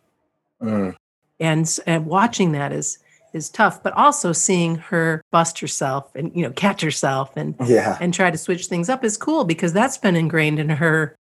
Mm. 0.61 0.95
and 1.39 1.79
and 1.87 2.05
watching 2.05 2.51
that 2.51 2.71
is 2.71 2.99
is 3.33 3.49
tough 3.49 3.81
but 3.81 3.93
also 3.93 4.31
seeing 4.31 4.75
her 4.75 5.23
bust 5.31 5.59
herself 5.59 6.11
and 6.15 6.31
you 6.35 6.43
know 6.43 6.51
catch 6.51 6.81
herself 6.81 7.35
and 7.35 7.55
yeah. 7.65 7.97
and 7.99 8.13
try 8.13 8.29
to 8.29 8.37
switch 8.37 8.67
things 8.67 8.87
up 8.87 9.03
is 9.03 9.17
cool 9.17 9.43
because 9.43 9.73
that's 9.73 9.97
been 9.97 10.15
ingrained 10.15 10.59
in 10.59 10.69
her 10.69 11.15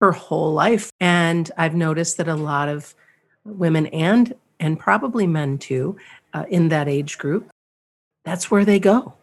her 0.00 0.12
whole 0.12 0.54
life. 0.54 0.90
And 1.00 1.50
i've 1.58 1.74
noticed 1.74 2.16
that 2.16 2.28
a 2.28 2.34
lot 2.34 2.70
of 2.70 2.94
women 3.44 3.86
and 3.88 4.34
and 4.58 4.78
probably 4.78 5.26
men 5.26 5.58
too 5.58 5.98
uh, 6.34 6.44
in 6.48 6.68
that 6.68 6.88
age 6.88 7.18
group 7.18 7.48
that's 8.24 8.50
where 8.50 8.64
they 8.64 8.78
go 8.78 9.14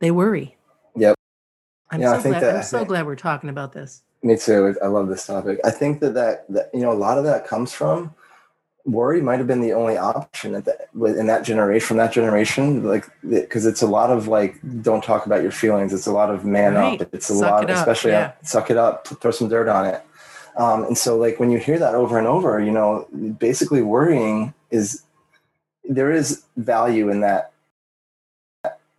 they 0.00 0.10
worry 0.10 0.56
Yep. 0.96 1.16
i'm 1.90 2.00
Yeah, 2.00 2.12
I 2.12 2.16
so 2.16 2.22
think 2.22 2.32
glad 2.34 2.42
that- 2.42 2.56
i'm 2.56 2.62
so 2.62 2.84
glad 2.84 3.06
we're 3.06 3.16
talking 3.16 3.50
about 3.50 3.72
this 3.72 4.02
Me 4.22 4.36
too. 4.36 4.74
I 4.82 4.88
love 4.88 5.06
this 5.08 5.26
topic. 5.26 5.60
I 5.64 5.70
think 5.70 6.00
that, 6.00 6.14
that 6.14 6.44
that 6.50 6.70
you 6.74 6.80
know 6.80 6.90
a 6.90 6.98
lot 7.06 7.18
of 7.18 7.24
that 7.24 7.46
comes 7.46 7.72
from 7.72 8.12
worry. 8.84 9.20
Might 9.22 9.38
have 9.38 9.46
been 9.46 9.60
the 9.60 9.72
only 9.74 9.96
option 9.96 10.56
at 10.56 10.64
that 10.64 10.88
in 11.16 11.28
that 11.28 11.44
generation 11.44 11.86
from 11.86 11.96
that 11.98 12.10
generation, 12.12 12.82
like 12.84 13.04
because 13.28 13.64
it's 13.64 13.80
a 13.80 13.86
lot 13.86 14.10
of 14.10 14.26
like 14.26 14.56
don't 14.82 15.04
talk 15.04 15.26
about 15.26 15.40
your 15.42 15.52
feelings. 15.52 15.92
It's 15.92 16.08
a 16.08 16.12
lot 16.12 16.30
of 16.34 16.44
man 16.44 16.74
Right. 16.74 17.00
up. 17.00 17.14
It's 17.14 17.30
a 17.30 17.34
Suck 17.36 17.50
lot, 17.52 17.62
it 17.62 17.70
up, 17.70 17.76
especially 17.78 18.10
yeah. 18.10 18.32
suck 18.42 18.72
it 18.72 18.76
up, 18.76 19.06
throw 19.06 19.30
some 19.30 19.48
dirt 19.48 19.68
on 19.68 19.86
it. 19.86 20.02
Um, 20.56 20.82
and 20.82 20.98
so 20.98 21.16
like 21.16 21.38
when 21.38 21.52
you 21.52 21.58
hear 21.58 21.78
that 21.78 21.94
over 21.94 22.18
and 22.18 22.26
over, 22.26 22.58
you 22.60 22.72
know, 22.72 23.06
basically 23.38 23.82
worrying 23.82 24.52
is 24.72 25.04
there 25.88 26.12
is 26.12 26.44
value 26.56 27.10
in 27.10 27.20
that 27.22 27.52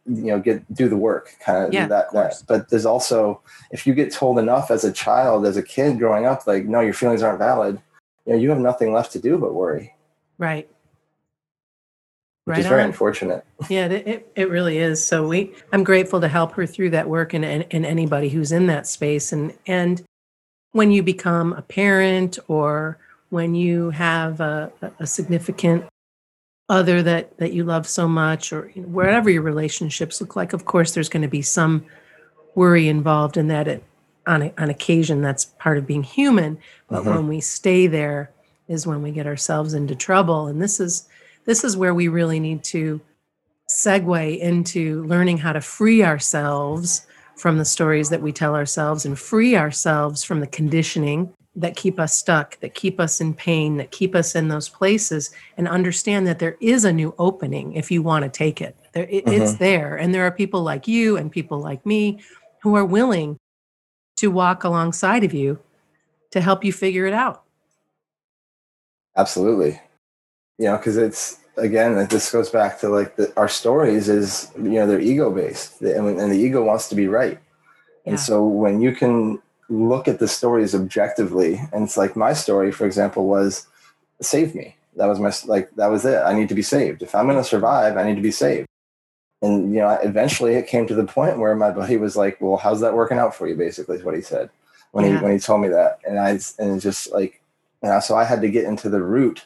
you 0.05 0.23
know 0.25 0.39
get 0.39 0.71
do 0.73 0.89
the 0.89 0.97
work 0.97 1.35
kind 1.39 1.65
of 1.65 1.73
Yeah, 1.73 1.87
that 1.87 2.07
of 2.07 2.13
that 2.13 2.43
but 2.47 2.69
there's 2.69 2.85
also 2.85 3.41
if 3.71 3.85
you 3.85 3.93
get 3.93 4.11
told 4.11 4.39
enough 4.39 4.71
as 4.71 4.83
a 4.83 4.91
child 4.91 5.45
as 5.45 5.55
a 5.55 5.63
kid 5.63 5.99
growing 5.99 6.25
up 6.25 6.47
like 6.47 6.65
no 6.65 6.79
your 6.79 6.93
feelings 6.93 7.21
aren't 7.21 7.37
valid 7.39 7.79
you 8.25 8.33
know 8.33 8.39
you 8.39 8.49
have 8.49 8.59
nothing 8.59 8.91
left 8.91 9.11
to 9.13 9.19
do 9.19 9.37
but 9.37 9.53
worry 9.53 9.93
Right. 10.39 10.67
which 12.45 12.53
Right 12.53 12.59
is 12.59 12.65
very 12.67 12.81
on. 12.81 12.87
unfortunate 12.87 13.45
Yeah, 13.69 13.85
it, 13.87 14.31
it, 14.35 14.49
really 14.49 14.77
is. 14.79 15.05
So 15.05 15.27
we, 15.27 15.53
I'm 15.73 15.83
grateful 15.83 16.21
to 16.21 16.29
help 16.29 16.53
her 16.53 16.65
through 16.65 16.91
that 16.91 17.07
work 17.09 17.33
and, 17.33 17.43
and, 17.43 17.65
and 17.71 17.85
anybody 17.85 18.29
who's 18.29 18.53
in 18.53 18.67
that 18.67 18.87
space. 18.87 19.33
And, 19.33 19.53
and 19.67 20.01
when 20.71 20.91
you 20.91 21.03
become 21.03 21.51
a 21.53 21.61
parent 21.61 22.39
or 22.47 22.97
when 23.31 23.53
you 23.53 23.89
have 23.89 24.39
a- 24.39 24.71
a 24.99 25.05
significant 25.05 25.83
other 26.69 27.01
that, 27.01 27.35
that 27.37 27.51
you 27.51 27.63
love 27.63 27.87
so 27.87 28.07
much 28.07 28.53
or 28.53 28.71
you 28.75 28.83
know, 28.83 28.87
wherever 28.89 29.29
your 29.29 29.41
relationships 29.41 30.21
look 30.21 30.35
like, 30.35 30.53
of 30.53 30.65
course, 30.65 30.93
there's 30.93 31.09
going 31.09 31.23
to 31.23 31.27
be 31.27 31.41
some 31.41 31.83
worry 32.55 32.87
involved 32.87 33.37
in 33.37 33.47
that 33.47 33.67
it, 33.67 33.83
on, 34.27 34.43
a, 34.43 34.53
on 34.57 34.69
occasion, 34.69 35.21
that's 35.21 35.45
part 35.45 35.77
of 35.77 35.87
being 35.87 36.03
human. 36.03 36.59
But 36.87 37.03
Mhm. 37.03 37.15
when 37.15 37.27
we 37.27 37.41
stay 37.41 37.87
there 37.87 38.29
is 38.67 38.85
when 38.85 39.01
we 39.01 39.11
get 39.11 39.25
ourselves 39.25 39.73
into 39.73 39.95
trouble. 39.95 40.45
And 40.47 40.61
this 40.61 40.79
is, 40.79 41.09
this 41.45 41.63
is 41.63 41.75
where 41.75 41.93
we 41.93 42.07
really 42.07 42.39
need 42.39 42.63
to 42.65 43.01
segue 43.67 44.39
into 44.39 45.03
learning 45.05 45.39
how 45.39 45.53
to 45.53 45.61
free 45.61 46.03
ourselves 46.03 47.05
from 47.35 47.57
the 47.57 47.65
stories 47.65 48.09
that 48.09 48.21
we 48.21 48.31
tell 48.31 48.55
ourselves 48.55 49.05
and 49.05 49.17
free 49.17 49.55
ourselves 49.55 50.23
from 50.23 50.39
the 50.39 50.47
conditioning 50.47 51.33
that 51.59 51.75
keep 51.75 51.99
us 51.99 52.17
stuck, 52.17 52.59
that 52.61 52.73
keep 52.73 52.99
us 52.99 53.21
in 53.21 53.33
pain, 53.33 53.77
that 53.77 53.91
keep 53.91 54.15
us 54.15 54.35
in 54.35 54.47
those 54.47 54.69
places, 54.69 55.31
and 55.57 55.67
understand 55.67 56.25
that 56.25 56.39
there 56.39 56.57
is 56.59 56.85
a 56.85 56.93
new 56.93 57.13
opening 57.19 57.73
if 57.73 57.91
you 57.91 58.01
want 58.01 58.23
to 58.23 58.29
take 58.29 58.61
it. 58.61 58.75
There, 58.93 59.05
it 59.05 59.27
It's 59.27 59.51
mm-hmm. 59.51 59.63
there. 59.63 59.95
And 59.97 60.13
there 60.13 60.25
are 60.25 60.31
people 60.31 60.63
like 60.63 60.87
you 60.87 61.17
and 61.17 61.31
people 61.31 61.59
like 61.59 61.85
me 61.85 62.19
who 62.63 62.75
are 62.75 62.85
willing 62.85 63.37
to 64.17 64.31
walk 64.31 64.63
alongside 64.63 65.23
of 65.23 65.33
you 65.33 65.59
to 66.31 66.41
help 66.41 66.63
you 66.63 66.73
figure 66.73 67.05
it 67.05 67.13
out. 67.13 67.43
absolutely 69.15 69.79
you 70.59 70.65
know 70.65 70.77
because 70.77 70.97
it's 70.97 71.39
again 71.57 71.95
like 71.95 72.09
this 72.09 72.31
goes 72.31 72.49
back 72.49 72.79
to 72.79 72.87
like 72.87 73.15
the, 73.15 73.33
our 73.35 73.49
stories 73.49 74.07
is 74.07 74.51
you 74.55 74.77
know 74.77 74.87
they're 74.87 74.99
ego 75.01 75.31
based 75.31 75.81
and, 75.81 76.19
and 76.19 76.31
the 76.31 76.37
ego 76.37 76.63
wants 76.63 76.87
to 76.89 76.95
be 76.95 77.07
right 77.07 77.39
Yeah. 78.05 78.11
and 78.11 78.19
so 78.19 78.45
when 78.45 78.81
you 78.81 78.95
can 78.95 79.41
look 79.69 80.07
at 80.07 80.19
the 80.19 80.27
stories 80.27 80.73
objectively. 80.75 81.61
And 81.71 81.83
it's 81.83 81.97
like 81.97 82.15
my 82.15 82.33
story 82.33 82.71
for 82.71 82.85
example 82.85 83.27
was 83.27 83.67
save 84.21 84.55
me. 84.55 84.75
That 84.95 85.05
was 85.07 85.19
my 85.19 85.31
like 85.45 85.73
that 85.75 85.87
was 85.91 86.05
it. 86.05 86.17
I 86.25 86.33
need 86.33 86.49
to 86.49 86.55
be 86.55 86.61
saved. 86.61 87.01
If 87.03 87.15
i'm 87.15 87.25
going 87.27 87.37
to 87.37 87.43
survive 87.43 87.97
i 87.97 88.03
need 88.03 88.15
to 88.15 88.21
be 88.21 88.31
saved. 88.31 88.67
And 89.41 89.73
you 89.73 89.79
know 89.79 89.89
eventually 90.03 90.55
it 90.55 90.67
came 90.67 90.87
to 90.87 90.95
the 90.95 91.05
point 91.05 91.39
where 91.39 91.55
my 91.55 91.71
buddy 91.71 91.97
was 91.97 92.17
like 92.17 92.39
well 92.41 92.57
how's 92.57 92.81
that 92.81 92.93
working 92.95 93.19
out 93.19 93.35
for 93.35 93.47
you? 93.47 93.55
basically 93.55 93.97
is 93.97 94.03
what 94.03 94.15
he 94.15 94.21
said 94.21 94.49
when 94.91 95.05
Yeah. 95.05 95.17
he 95.19 95.23
when 95.23 95.31
he 95.33 95.39
told 95.39 95.61
me 95.61 95.69
that. 95.69 95.99
And 96.05 96.19
i 96.19 96.31
and 96.31 96.75
it's 96.75 96.83
just 96.83 97.11
like 97.13 97.41
you 97.83 97.89
know, 97.89 97.99
so 97.99 98.15
i 98.17 98.23
had 98.25 98.41
to 98.41 98.49
get 98.49 98.65
into 98.65 98.89
the 98.89 99.01
root 99.03 99.45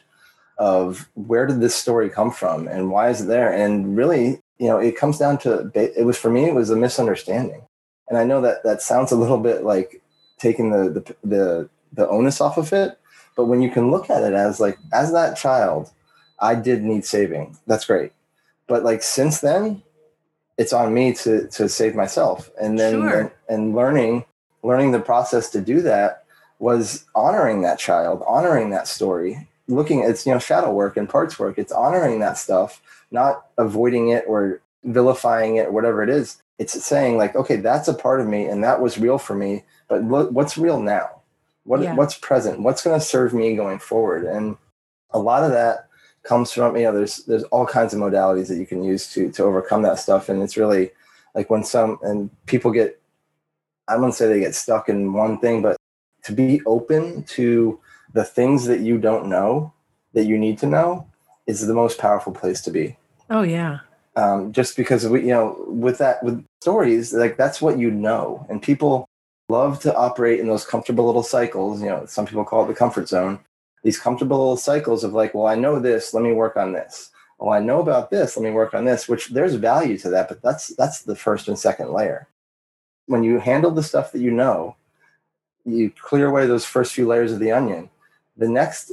of 0.58 1.08
where 1.14 1.46
did 1.46 1.60
this 1.60 1.74
story 1.74 2.08
come 2.08 2.30
from 2.30 2.66
and 2.68 2.90
why 2.90 3.10
is 3.10 3.20
it 3.22 3.26
there? 3.26 3.52
And 3.52 3.96
really 3.96 4.40
you 4.58 4.68
know 4.68 4.78
it 4.78 4.96
comes 4.96 5.18
down 5.18 5.36
to 5.38 5.70
it 5.74 6.04
was 6.06 6.16
for 6.16 6.30
me 6.30 6.46
it 6.46 6.54
was 6.54 6.70
a 6.70 6.76
misunderstanding. 6.76 7.62
And 8.08 8.18
i 8.18 8.24
know 8.24 8.40
that 8.40 8.62
that 8.64 8.82
sounds 8.82 9.12
a 9.12 9.16
little 9.16 9.38
bit 9.38 9.62
like 9.64 10.00
taking 10.44 10.70
the 10.70 10.82
the 10.90 11.16
the, 11.24 11.68
the 11.92 12.08
onus 12.08 12.40
off 12.40 12.58
of 12.58 12.72
it. 12.72 12.98
But 13.36 13.46
when 13.46 13.62
you 13.62 13.70
can 13.70 13.90
look 13.90 14.10
at 14.10 14.22
it 14.22 14.34
as 14.34 14.60
like 14.60 14.78
as 14.92 15.10
that 15.12 15.36
child 15.36 15.90
i 16.40 16.54
did 16.54 16.82
need 16.82 17.04
saving. 17.04 17.56
That's 17.66 17.86
great. 17.86 18.12
But 18.66 18.84
like 18.84 19.02
since 19.02 19.40
then 19.40 19.82
it's 20.58 20.72
on 20.72 20.92
me 20.92 21.12
to 21.22 21.48
to 21.48 21.68
save 21.68 21.94
myself. 21.94 22.50
And 22.60 22.78
then 22.78 22.92
Sure. 22.92 23.32
and, 23.48 23.74
learning 23.74 24.24
learning 24.62 24.92
the 24.92 25.00
process 25.00 25.50
to 25.50 25.60
do 25.60 25.80
that 25.82 26.24
was 26.58 27.04
honoring 27.14 27.62
that 27.62 27.78
child 27.78 28.22
honoring 28.26 28.70
that 28.70 28.86
story 28.88 29.48
looking 29.68 30.00
it's 30.00 30.24
you 30.26 30.32
know 30.32 30.38
shadow 30.38 30.72
work 30.72 30.96
and 30.96 31.08
parts 31.08 31.38
work. 31.38 31.58
It's 31.58 31.72
honoring 31.72 32.20
that 32.20 32.36
stuff 32.38 32.82
not 33.10 33.46
avoiding 33.58 34.08
it 34.16 34.24
or 34.28 34.60
vilifying 34.84 35.56
it 35.56 35.68
or 35.68 35.72
whatever 35.72 36.02
it 36.02 36.10
is 36.10 36.42
it's 36.58 36.84
saying 36.84 37.16
like 37.16 37.34
okay 37.34 37.56
that's 37.56 37.88
a 37.88 37.94
part 37.94 38.20
of 38.20 38.26
me 38.26 38.44
and 38.46 38.62
that 38.62 38.80
was 38.80 38.98
real 38.98 39.18
for 39.18 39.34
me 39.34 39.64
but 39.88 40.02
look, 40.04 40.30
what's 40.30 40.56
real 40.56 40.80
now? 40.80 41.22
What, 41.64 41.80
Yeah. 41.80 41.94
what's 41.94 42.16
present? 42.16 42.60
What's 42.60 42.82
going 42.82 42.98
to 42.98 43.04
serve 43.04 43.32
me 43.32 43.56
going 43.56 43.78
forward? 43.78 44.24
And 44.24 44.56
a 45.10 45.18
lot 45.18 45.44
of 45.44 45.50
that 45.52 45.88
comes 46.22 46.52
from 46.52 46.74
you 46.76 46.84
know 46.84 46.92
there's 46.92 47.18
there's 47.26 47.44
all 47.44 47.66
kinds 47.66 47.92
of 47.92 48.00
modalities 48.00 48.48
that 48.48 48.56
you 48.56 48.66
can 48.66 48.82
use 48.82 49.12
to 49.12 49.30
to 49.32 49.44
overcome 49.44 49.82
that 49.82 49.98
stuff. 49.98 50.28
And 50.28 50.42
it's 50.42 50.56
really 50.56 50.90
like 51.34 51.50
when 51.50 51.64
some 51.64 51.98
and 52.02 52.30
people 52.46 52.70
get 52.70 53.00
i 53.88 53.96
wouldn't 53.96 54.14
say 54.14 54.26
they 54.26 54.40
get 54.40 54.54
stuck 54.54 54.88
in 54.88 55.12
one 55.12 55.38
thing 55.38 55.60
but 55.60 55.76
to 56.22 56.32
be 56.32 56.62
open 56.64 57.22
to 57.24 57.78
the 58.14 58.24
things 58.24 58.64
that 58.64 58.80
you 58.80 58.96
don't 58.96 59.26
know 59.26 59.70
that 60.14 60.24
you 60.24 60.38
need 60.38 60.56
to 60.58 60.66
know 60.66 61.06
is 61.46 61.66
the 61.66 61.74
most 61.74 61.98
powerful 61.98 62.32
place 62.32 62.62
to 62.62 62.70
be. 62.70 62.96
Oh, 63.28 63.42
yeah. 63.42 63.80
Um, 64.16 64.52
just 64.52 64.76
because 64.76 65.06
we 65.06 65.20
you 65.22 65.28
know 65.28 65.64
with 65.68 65.98
that 65.98 66.22
with 66.22 66.44
stories 66.60 67.12
like 67.12 67.36
that's 67.36 67.60
what 67.60 67.78
you 67.78 67.90
know. 67.90 68.46
And 68.48 68.62
people 68.62 69.08
love 69.48 69.80
to 69.80 69.94
operate 69.94 70.40
in 70.40 70.48
those 70.48 70.64
comfortable 70.64 71.04
little 71.04 71.22
cycles 71.22 71.82
you 71.82 71.88
know 71.88 72.06
some 72.06 72.26
people 72.26 72.44
call 72.44 72.64
it 72.64 72.68
the 72.68 72.74
comfort 72.74 73.08
zone. 73.08 73.38
These 73.82 73.98
comfortable 73.98 74.38
little 74.38 74.56
cycles 74.56 75.04
of 75.04 75.12
like 75.12 75.34
well 75.34 75.46
i 75.46 75.54
know 75.54 75.78
this 75.78 76.14
let 76.14 76.22
me 76.22 76.32
work 76.32 76.56
on 76.56 76.72
this. 76.72 77.10
Well 77.38 77.52
i 77.52 77.60
know 77.60 77.80
about 77.80 78.10
this 78.10 78.36
let 78.36 78.44
me 78.44 78.50
work 78.50 78.74
on 78.74 78.84
this 78.84 79.08
which 79.08 79.28
there's 79.28 79.54
value 79.54 79.98
to 79.98 80.10
that 80.10 80.28
but 80.28 80.42
that's 80.42 80.68
that's 80.76 81.02
the 81.02 81.16
first 81.16 81.48
and 81.48 81.58
second 81.58 81.92
layer. 81.92 82.28
When 83.06 83.22
you 83.22 83.38
handle 83.38 83.70
the 83.70 83.82
stuff 83.82 84.12
that 84.12 84.22
you 84.22 84.30
know 84.30 84.76
you 85.64 85.90
clear 85.90 86.26
away 86.26 86.46
those 86.46 86.64
first 86.64 86.92
few 86.92 87.06
layers 87.06 87.32
of 87.32 87.38
the 87.40 87.52
onion. 87.52 87.88
The 88.36 88.48
next 88.48 88.92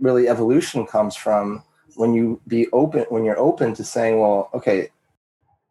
really 0.00 0.28
evolution 0.28 0.86
comes 0.86 1.16
from 1.16 1.62
when 1.96 2.14
you 2.14 2.40
be 2.46 2.68
open 2.72 3.04
when 3.08 3.24
you're 3.24 3.38
open 3.38 3.74
to 3.74 3.84
saying 3.84 4.18
well 4.18 4.50
okay 4.54 4.88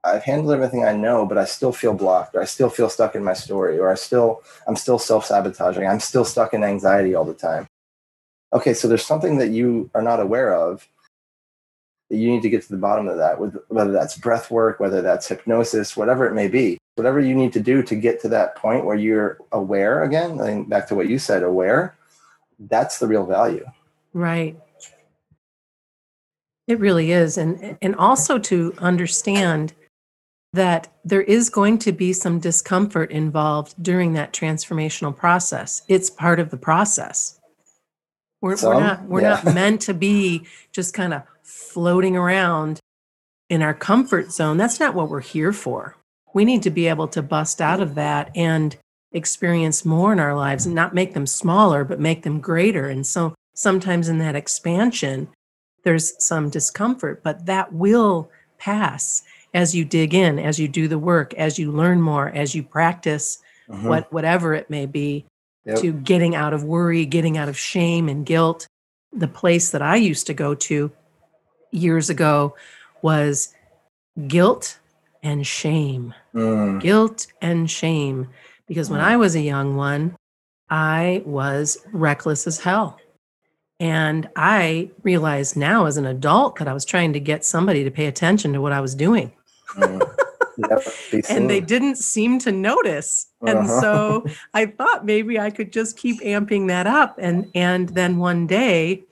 i've 0.04 0.24
handled 0.24 0.54
everything 0.54 0.84
i 0.84 0.96
know 0.96 1.26
but 1.26 1.38
i 1.38 1.46
still 1.46 1.72
feel 1.72 1.94
blocked 1.94 2.36
or 2.36 2.42
i 2.42 2.46
still 2.46 2.70
feel 2.70 2.90
stuck 2.90 3.16
in 3.16 3.24
my 3.24 3.34
story 3.34 3.80
or 3.80 3.90
i 3.90 3.96
still 3.96 4.42
i'm 4.68 4.76
still 4.76 5.00
self-sabotaging 5.00 5.88
i'm 5.88 6.00
still 6.00 6.26
stuck 6.26 6.54
in 6.54 6.64
anxiety 6.64 7.16
all 7.16 7.26
the 7.26 7.34
time. 7.34 7.68
Okay 8.54 8.74
so 8.74 8.88
there's 8.88 9.06
something 9.06 9.38
that 9.38 9.50
you 9.50 9.90
are 9.94 10.02
not 10.02 10.20
aware 10.20 10.54
of 10.54 10.88
that 12.10 12.18
you 12.18 12.30
need 12.30 12.44
to 12.44 12.50
get 12.50 12.62
to 12.62 12.70
the 12.70 12.78
bottom 12.78 13.08
of 13.08 13.18
that 13.18 13.40
whether 13.70 13.92
that's 13.92 14.18
breath 14.18 14.52
work 14.52 14.80
whether 14.80 15.02
that's 15.02 15.28
hypnosis 15.28 15.98
whatever 15.98 16.26
it 16.28 16.34
may 16.34 16.48
be. 16.48 16.78
Whatever 16.96 17.20
you 17.20 17.36
need 17.36 17.52
to 17.52 17.60
do 17.60 17.84
to 17.84 17.96
get 17.96 18.22
to 18.22 18.30
that 18.30 18.56
point 18.56 18.86
where 18.86 18.96
you're 18.96 19.38
aware 19.52 20.04
again 20.04 20.40
I 20.40 20.46
think 20.46 20.70
back 20.70 20.88
to 20.88 20.96
what 20.96 21.10
you 21.10 21.20
said 21.20 21.44
aware 21.44 21.96
that's 22.60 23.00
the 23.00 23.08
real 23.08 23.26
value. 23.26 23.66
Right. 24.14 24.58
It 26.68 26.80
really 26.80 27.12
is. 27.12 27.38
And 27.38 27.78
and 27.82 27.96
also 27.96 28.40
to 28.40 28.74
understand 28.80 29.74
that 30.54 30.88
there 31.04 31.22
is 31.22 31.50
going 31.50 31.78
to 31.80 31.92
be 31.92 32.14
some 32.14 32.40
discomfort 32.40 33.12
involved 33.12 33.76
during 33.82 34.14
that 34.14 34.34
transformational 34.34 35.16
process. 35.16 35.82
It's 35.88 36.10
part 36.10 36.40
of 36.40 36.50
the 36.50 36.58
process. 36.58 37.40
We're, 38.42 38.58
we're 38.64 38.80
not 38.80 39.04
we're 39.04 39.22
yeah. 39.22 39.42
not 39.44 39.54
meant 39.54 39.82
to 39.82 39.94
be 39.94 40.46
just 40.72 40.94
kind 40.94 41.14
of 41.14 41.24
floating 41.44 42.16
around 42.16 42.80
in 43.50 43.62
our 43.62 43.74
comfort 43.74 44.32
zone. 44.32 44.58
That's 44.58 44.80
not 44.80 44.96
what 44.96 45.10
we're 45.10 45.22
here 45.22 45.54
for. 45.54 45.98
We 46.34 46.46
need 46.46 46.64
to 46.64 46.70
be 46.70 46.88
able 46.88 47.08
to 47.10 47.22
bust 47.22 47.62
out 47.62 47.82
of 47.82 47.96
that 47.96 48.32
and 48.36 48.76
experience 49.12 49.86
more 49.86 50.12
in 50.12 50.20
our 50.20 50.36
lives 50.36 50.66
and 50.66 50.76
not 50.76 50.94
make 50.94 51.14
them 51.14 51.28
smaller, 51.28 51.84
but 51.84 52.00
make 52.00 52.24
them 52.24 52.40
greater. 52.40 52.90
And 52.90 53.06
so 53.06 53.34
sometimes 53.54 54.10
in 54.10 54.18
that 54.20 54.36
expansion, 54.36 55.30
there's 55.86 56.14
some 56.24 56.50
discomfort, 56.50 57.22
but 57.24 57.46
that 57.46 57.72
will 57.72 58.30
pass 58.58 59.24
as 59.54 59.74
you 59.74 59.86
dig 59.86 60.14
in, 60.14 60.38
as 60.38 60.60
you 60.60 60.68
do 60.68 60.90
the 60.90 61.00
work, 61.00 61.34
as 61.36 61.58
you 61.58 61.72
learn 61.72 62.02
more, 62.02 62.30
as 62.30 62.54
you 62.54 62.62
practice 62.64 63.40
Mhm. 63.70 63.84
what 63.84 64.12
whatever 64.12 64.54
it 64.54 64.70
may 64.70 64.86
be 64.86 65.26
Yep. 65.66 65.80
to 65.80 65.94
getting 65.94 66.36
out 66.36 66.54
of 66.54 66.64
worry, 66.64 67.06
getting 67.06 67.38
out 67.38 67.48
of 67.50 67.58
shame 67.58 68.10
and 68.10 68.26
guilt. 68.26 68.68
The 69.14 69.28
place 69.28 69.72
that 69.72 69.82
I 69.82 69.96
used 69.96 70.28
to 70.28 70.34
go 70.34 70.54
to 70.56 70.92
years 71.72 72.10
ago 72.10 72.56
was 73.02 73.54
guilt 74.28 74.78
and 75.24 75.46
shame 75.48 76.14
Mm. 76.34 76.82
guilt 76.82 77.28
and 77.42 77.70
shame 77.70 78.28
because 78.68 78.90
when 78.90 79.00
Mm. 79.00 79.06
I 79.06 79.18
was 79.18 79.36
a 79.36 79.42
young 79.42 79.76
one, 79.76 80.16
I 80.70 81.22
was 81.26 81.78
reckless 81.92 82.46
as 82.48 82.60
hell. 82.60 83.00
And 83.80 84.30
I 84.36 84.90
realized 85.04 85.56
now 85.58 85.86
as 85.86 85.98
an 85.98 86.06
adult 86.06 86.58
that 86.58 86.68
I 86.68 86.74
was 86.74 86.86
trying 86.86 87.14
to 87.14 87.20
get 87.20 87.44
somebody 87.44 87.84
to 87.84 87.92
pay 87.92 88.06
attention 88.06 88.54
to 88.54 88.62
what 88.62 88.72
I 88.72 88.80
was 88.82 88.96
doing. 88.96 89.32
Mm. 89.74 90.02
Yep, 90.58 90.84
And 91.30 91.50
they 91.50 91.60
didn't 91.60 91.98
seem 91.98 92.40
to 92.40 92.50
notice. 92.50 93.28
And 93.46 93.60
Uh-huh. 93.60 93.82
so 93.82 94.26
I 94.54 94.68
thought 94.68 95.04
maybe 95.06 95.38
I 95.38 95.50
could 95.50 95.70
just 95.74 95.98
keep 95.98 96.22
amping 96.22 96.70
that 96.70 96.88
up. 96.88 97.18
And 97.22 97.52
and 97.56 97.90
then 97.90 98.20
one 98.20 98.48
day 98.48 99.04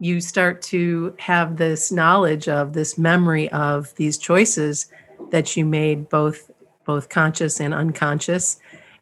you 0.00 0.22
start 0.22 0.62
to 0.62 1.14
have 1.18 1.58
this 1.58 1.92
knowledge 1.92 2.48
of 2.48 2.72
this 2.72 2.96
memory 2.96 3.50
of 3.52 3.94
these 3.96 4.16
choices 4.16 4.86
that 5.30 5.54
you 5.54 5.66
made 5.66 6.08
both 6.08 6.50
both 6.86 7.10
conscious 7.10 7.60
and 7.60 7.74
unconscious 7.74 8.58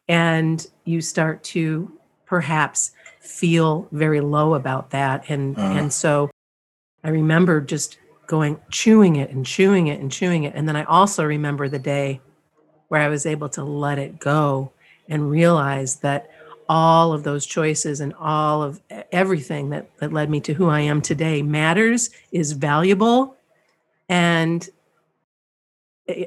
and 0.09 0.66
you 0.85 1.00
start 1.00 1.44
to 1.44 1.92
perhaps 2.26 2.93
feel 3.21 3.88
very 3.93 4.21
low 4.21 4.54
about 4.54 4.90
that 4.90 5.25
and 5.28 5.57
Uh-huh. 5.59 5.78
and 5.78 5.93
so 5.93 6.31
i 7.02 7.09
remember 7.09 7.61
just 7.61 7.99
going 8.26 8.59
chewing 8.71 9.16
it 9.16 9.31
and 9.31 9.45
chewing 9.47 9.87
it 9.88 10.00
and 10.00 10.11
chewing 10.12 10.45
it 10.45 10.54
and 10.54 10.69
then 10.69 10.76
i 10.76 10.85
also 10.85 11.25
remember 11.25 11.69
the 11.69 11.78
day 11.78 12.21
where 12.88 13.00
i 13.00 13.09
was 13.09 13.26
able 13.26 13.49
to 13.50 13.64
let 13.64 13.99
it 13.99 14.19
go 14.19 14.71
and 15.09 15.31
realize 15.31 15.97
that 15.97 16.31
all 16.69 17.12
of 17.12 17.25
those 17.25 17.45
choices 17.45 18.00
and 18.00 18.14
all 18.14 18.62
of 18.62 18.81
everything 19.12 19.69
that, 19.71 19.87
that 19.99 20.12
led 20.14 20.31
me 20.31 20.40
to 20.40 20.54
who 20.54 20.69
i 20.69 20.81
am 20.81 21.00
today 21.02 21.43
matters 21.43 22.11
is 22.33 22.52
valuable 22.52 23.37
and 24.09 24.69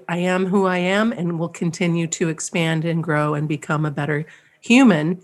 I 0.09 0.17
am 0.17 0.47
who 0.47 0.65
I 0.65 0.79
am 0.79 1.11
and 1.11 1.37
will 1.37 1.49
continue 1.49 2.07
to 2.07 2.29
expand 2.29 2.83
and 2.83 3.03
grow 3.03 3.35
and 3.35 3.47
become 3.47 3.85
a 3.85 3.91
better 3.91 4.25
human. 4.59 5.21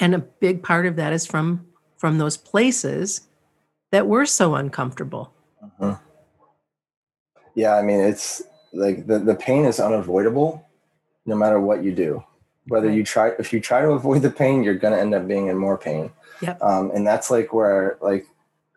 And 0.00 0.14
a 0.14 0.18
big 0.18 0.62
part 0.62 0.86
of 0.86 0.96
that 0.96 1.12
is 1.12 1.26
from 1.26 1.66
from 1.98 2.16
those 2.16 2.38
places 2.38 3.28
that 3.92 4.06
were 4.06 4.24
so 4.24 4.54
uncomfortable. 4.54 5.34
Mhm. 5.78 6.00
Yeah, 7.54 7.76
I 7.76 7.82
mean, 7.82 8.00
it's 8.00 8.40
like 8.72 9.06
the, 9.06 9.18
the 9.18 9.34
pain 9.34 9.66
is 9.66 9.78
unavoidable 9.78 10.66
no 11.26 11.36
matter 11.36 11.60
what 11.60 11.84
you 11.84 11.92
do. 11.92 12.24
Whether 12.68 12.86
Right. 12.88 12.96
you 12.96 13.04
try, 13.04 13.28
if 13.38 13.52
you 13.52 13.60
try 13.60 13.82
to 13.82 13.90
avoid 13.90 14.22
the 14.22 14.30
pain, 14.30 14.62
you're 14.62 14.76
going 14.76 14.94
to 14.94 15.00
end 15.00 15.14
up 15.14 15.28
being 15.28 15.48
in 15.48 15.58
more 15.58 15.76
pain. 15.76 16.10
Yep. 16.40 16.62
Um, 16.62 16.90
and 16.94 17.06
that's 17.06 17.30
like 17.30 17.52
where, 17.52 17.98
like, 18.00 18.26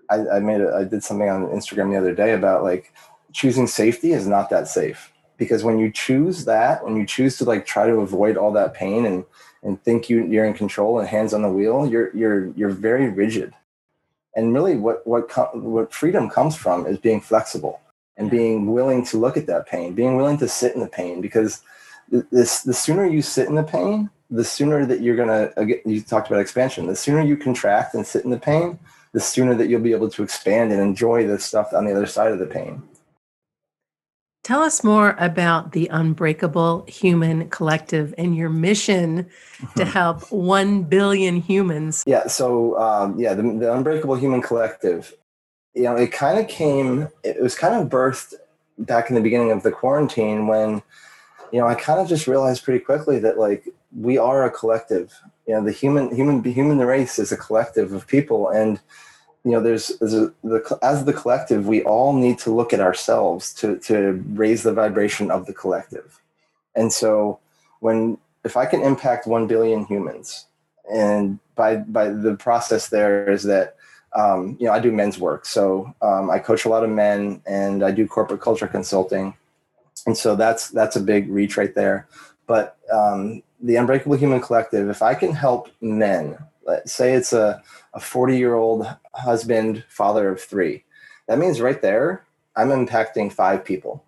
I, 0.10 0.28
I 0.28 0.40
made, 0.40 0.60
a, 0.60 0.76
I 0.76 0.84
did 0.84 1.02
something 1.04 1.30
on 1.30 1.48
Instagram 1.48 1.92
the 1.92 1.98
other 1.98 2.14
day 2.14 2.34
about 2.34 2.64
like 2.64 2.92
choosing 3.32 3.68
safety 3.68 4.12
is 4.12 4.28
not 4.28 4.50
that 4.50 4.68
safe 4.68 5.13
because 5.44 5.64
when 5.64 5.80
you 5.80 5.92
choose 5.92 6.46
that, 6.46 6.84
when 6.84 6.96
you 6.96 7.06
choose 7.06 7.38
to 7.38 7.46
like 7.46 7.66
try 7.66 7.86
to 7.86 8.02
avoid 8.02 8.38
all 8.38 8.52
that 8.54 8.74
pain 8.74 9.06
and, 9.06 9.26
and 9.62 9.82
think 9.84 10.10
you, 10.10 10.26
you're 10.26 10.46
in 10.46 10.54
control 10.54 11.00
and 11.00 11.08
hands 11.08 11.34
on 11.34 11.42
the 11.42 11.50
wheel, 11.50 11.86
you're, 11.86 12.16
you're, 12.16 12.48
you're 12.54 12.70
very 12.70 13.10
rigid. 13.10 13.54
And 14.36 14.54
really 14.54 14.76
what, 14.76 15.06
what, 15.06 15.30
co- 15.30 15.52
what 15.54 15.94
freedom 15.94 16.30
comes 16.30 16.56
from 16.56 16.88
is 16.88 16.98
being 16.98 17.22
flexible 17.22 17.80
and 18.18 18.30
being 18.30 18.72
willing 18.72 19.06
to 19.06 19.18
look 19.18 19.38
at 19.38 19.48
that 19.48 19.68
pain, 19.68 19.94
being 19.94 20.16
willing 20.16 20.38
to 20.38 20.48
sit 20.48 20.74
in 20.74 20.82
the 20.82 20.88
pain 20.88 21.22
because 21.22 21.62
th- 22.12 22.26
this 22.32 22.62
the 22.62 22.74
sooner 22.74 23.06
you 23.06 23.22
sit 23.22 23.48
in 23.48 23.56
the 23.56 23.64
pain, 23.64 24.10
the 24.30 24.44
sooner 24.44 24.86
that 24.86 25.02
you're 25.02 25.16
gonna 25.16 25.52
again, 25.58 25.80
you 25.86 26.02
talked 26.02 26.28
about 26.28 26.40
expansion. 26.40 26.88
The 26.88 26.96
sooner 26.96 27.22
you 27.22 27.38
contract 27.38 27.96
and 27.96 28.06
sit 28.06 28.24
in 28.24 28.32
the 28.32 28.40
pain, 28.40 28.80
the 29.14 29.20
sooner 29.20 29.56
that 29.56 29.68
you'll 29.68 29.82
be 29.82 29.94
able 29.94 30.10
to 30.10 30.24
expand 30.24 30.72
and 30.72 30.82
enjoy 30.82 31.28
the 31.28 31.40
stuff 31.40 31.74
on 31.74 31.86
the 31.86 31.92
other 31.92 32.06
side 32.06 32.32
of 32.32 32.40
the 32.40 32.46
pain. 32.46 32.82
Tell 34.44 34.62
us 34.62 34.84
more 34.84 35.16
about 35.20 35.72
the 35.72 35.88
Unbreakable 35.88 36.84
Human 36.90 37.50
Collective 37.50 38.14
and 38.18 38.36
your 38.36 38.50
mission 38.50 39.30
to 39.78 39.86
help 39.86 40.30
1 40.34 40.84
billion 40.84 41.38
humans. 41.38 42.04
Yeah. 42.06 42.28
So 42.28 42.78
um, 42.78 43.18
yeah, 43.18 43.36
the, 43.36 43.44
the 43.44 43.74
Unbreakable 43.74 44.16
Human 44.16 44.42
Collective. 44.42 45.14
You 45.74 45.84
know, 45.84 45.96
it 45.96 46.12
kind 46.12 46.38
of 46.38 46.50
came. 46.50 47.08
It 47.24 47.42
was 47.42 47.56
kind 47.56 47.74
of 47.74 47.88
birthed 47.88 48.34
back 48.78 49.10
in 49.10 49.16
the 49.16 49.22
beginning 49.22 49.52
of 49.52 49.64
the 49.64 49.72
quarantine 49.72 50.48
when, 50.48 50.84
you 51.54 51.60
know, 51.60 51.68
I 51.68 51.76
kind 51.76 52.02
of 52.02 52.10
just 52.10 52.28
realized 52.28 52.66
pretty 52.66 52.84
quickly 52.84 53.20
that 53.20 53.40
like 53.40 53.70
we 53.98 54.18
are 54.18 54.46
a 54.46 54.52
collective. 54.52 55.14
You 55.48 55.56
know, 55.56 55.64
the 55.64 55.72
human 55.72 56.14
human 56.14 56.44
human 56.44 56.80
race 56.80 57.18
is 57.18 57.32
a 57.32 57.38
collective 57.38 57.94
of 57.94 58.08
people, 58.08 58.50
and 58.50 58.80
you 59.44 59.52
know, 59.52 59.62
there's, 59.62 59.90
there's 60.00 60.14
a, 60.14 60.32
the 60.44 60.80
as 60.82 61.04
the 61.04 61.14
collective, 61.14 61.68
we 61.68 61.84
all 61.84 62.14
need 62.14 62.40
to 62.40 62.54
look 62.54 62.72
at 62.72 62.80
ourselves 62.80 63.54
to 63.56 63.78
to 63.80 64.24
raise 64.30 64.64
the 64.64 64.74
vibration 64.74 65.30
of 65.32 65.46
the 65.46 65.54
collective. 65.54 66.20
And 66.76 66.92
so, 66.92 67.40
when 67.80 68.18
if 68.46 68.56
I 68.56 68.66
can 68.66 68.82
impact 68.82 69.28
one 69.28 69.48
billion 69.48 69.86
humans, 69.86 70.46
and 70.92 71.40
by 71.56 71.78
by 71.78 72.10
the 72.10 72.36
process 72.36 72.88
there 72.90 73.30
is 73.30 73.44
that 73.44 73.76
um, 74.16 74.56
you 74.60 74.68
know 74.68 74.74
I 74.74 74.80
do 74.80 74.92
men's 74.94 75.20
work, 75.20 75.46
so 75.46 75.94
um, 76.02 76.30
I 76.30 76.40
coach 76.40 76.64
a 76.64 76.70
lot 76.70 76.84
of 76.84 76.90
men, 76.90 77.42
and 77.46 77.84
I 77.84 77.92
do 77.92 78.08
corporate 78.08 78.42
culture 78.42 78.68
consulting, 78.68 79.34
and 80.06 80.18
so 80.18 80.38
that's 80.38 80.70
that's 80.70 80.96
a 80.96 81.02
big 81.02 81.30
reach 81.30 81.58
right 81.58 81.76
there. 81.76 82.08
But 82.48 82.78
um, 82.92 83.44
the 83.62 83.76
Unbreakable 83.76 84.18
Human 84.18 84.40
Collective, 84.40 84.90
if 84.90 85.02
I 85.02 85.16
can 85.16 85.34
help 85.34 85.70
men, 85.82 86.38
let's 86.66 86.94
say 86.94 87.14
it's 87.14 87.34
a 87.34 87.62
a 87.94 88.00
40 88.00 88.38
year 88.38 88.56
old 88.56 88.88
husband, 89.14 89.84
father 89.88 90.30
of 90.30 90.42
three, 90.42 90.84
that 91.28 91.38
means 91.38 91.62
right 91.62 91.82
there 91.82 92.26
I'm 92.56 92.70
impacting 92.70 93.32
five 93.32 93.66
people 93.66 94.04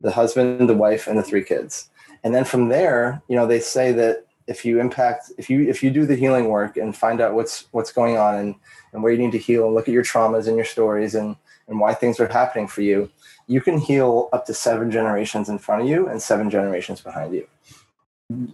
the 0.00 0.10
husband, 0.10 0.68
the 0.68 0.74
wife, 0.74 1.06
and 1.06 1.18
the 1.18 1.22
three 1.22 1.42
kids. 1.42 1.88
And 2.24 2.34
then 2.34 2.44
from 2.44 2.68
there, 2.68 3.22
you 3.26 3.36
know, 3.36 3.46
they 3.46 3.60
say 3.60 3.90
that 3.92 4.26
if 4.46 4.64
you 4.64 4.78
impact, 4.78 5.32
if 5.38 5.48
you 5.48 5.66
if 5.68 5.82
you 5.82 5.90
do 5.90 6.04
the 6.04 6.16
healing 6.16 6.48
work 6.48 6.76
and 6.76 6.94
find 6.94 7.20
out 7.20 7.34
what's 7.34 7.66
what's 7.70 7.92
going 7.92 8.18
on 8.18 8.34
and, 8.34 8.54
and 8.92 9.02
where 9.02 9.12
you 9.12 9.18
need 9.18 9.32
to 9.32 9.38
heal 9.38 9.64
and 9.64 9.74
look 9.74 9.88
at 9.88 9.94
your 9.94 10.04
traumas 10.04 10.46
and 10.46 10.56
your 10.56 10.66
stories 10.66 11.14
and 11.14 11.36
and 11.68 11.80
why 11.80 11.94
things 11.94 12.20
are 12.20 12.28
happening 12.28 12.68
for 12.68 12.82
you, 12.82 13.10
you 13.46 13.62
can 13.62 13.78
heal 13.78 14.28
up 14.34 14.44
to 14.44 14.52
seven 14.52 14.90
generations 14.90 15.48
in 15.48 15.58
front 15.58 15.82
of 15.82 15.88
you 15.88 16.08
and 16.08 16.20
seven 16.20 16.50
generations 16.50 17.00
behind 17.00 17.34
you. 17.34 17.48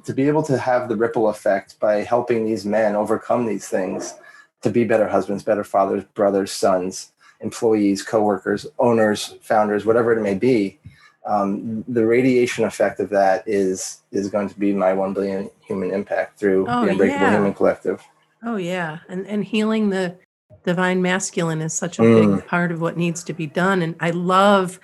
To 0.04 0.12
be 0.12 0.26
able 0.26 0.42
to 0.44 0.58
have 0.58 0.88
the 0.88 0.96
ripple 0.96 1.28
effect 1.28 1.78
by 1.78 2.02
helping 2.02 2.44
these 2.44 2.66
men 2.66 2.96
overcome 2.96 3.46
these 3.46 3.68
things, 3.68 4.14
to 4.62 4.70
be 4.70 4.82
better 4.82 5.06
husbands, 5.08 5.44
better 5.44 5.62
fathers, 5.62 6.02
brothers, 6.14 6.50
sons, 6.50 7.12
employees, 7.40 8.02
coworkers, 8.02 8.66
owners, 8.80 9.36
founders, 9.42 9.86
whatever 9.86 10.12
it 10.12 10.22
may 10.22 10.34
be, 10.34 10.80
um, 11.24 11.84
the 11.86 12.04
radiation 12.04 12.64
effect 12.64 12.98
of 12.98 13.10
that 13.10 13.44
is 13.46 14.02
is 14.10 14.28
going 14.28 14.48
to 14.48 14.58
be 14.58 14.72
my 14.72 14.92
one 14.92 15.14
billion 15.14 15.48
human 15.60 15.92
impact 15.92 16.40
through 16.40 16.66
Oh, 16.68 16.84
the 16.84 16.90
Unbreakable 16.90 17.26
yeah. 17.26 17.32
Human 17.36 17.54
Collective. 17.54 18.02
Oh 18.42 18.56
yeah, 18.56 18.98
and 19.08 19.24
and 19.28 19.44
healing 19.44 19.90
the 19.90 20.16
divine 20.64 21.00
masculine 21.00 21.60
is 21.62 21.74
such 21.74 21.98
a 21.98 22.02
Mm. 22.02 22.38
big 22.38 22.46
part 22.48 22.72
of 22.72 22.80
what 22.80 22.96
needs 22.96 23.22
to 23.24 23.32
be 23.32 23.46
done. 23.46 23.82
And 23.82 23.94
I 24.00 24.10
love 24.10 24.80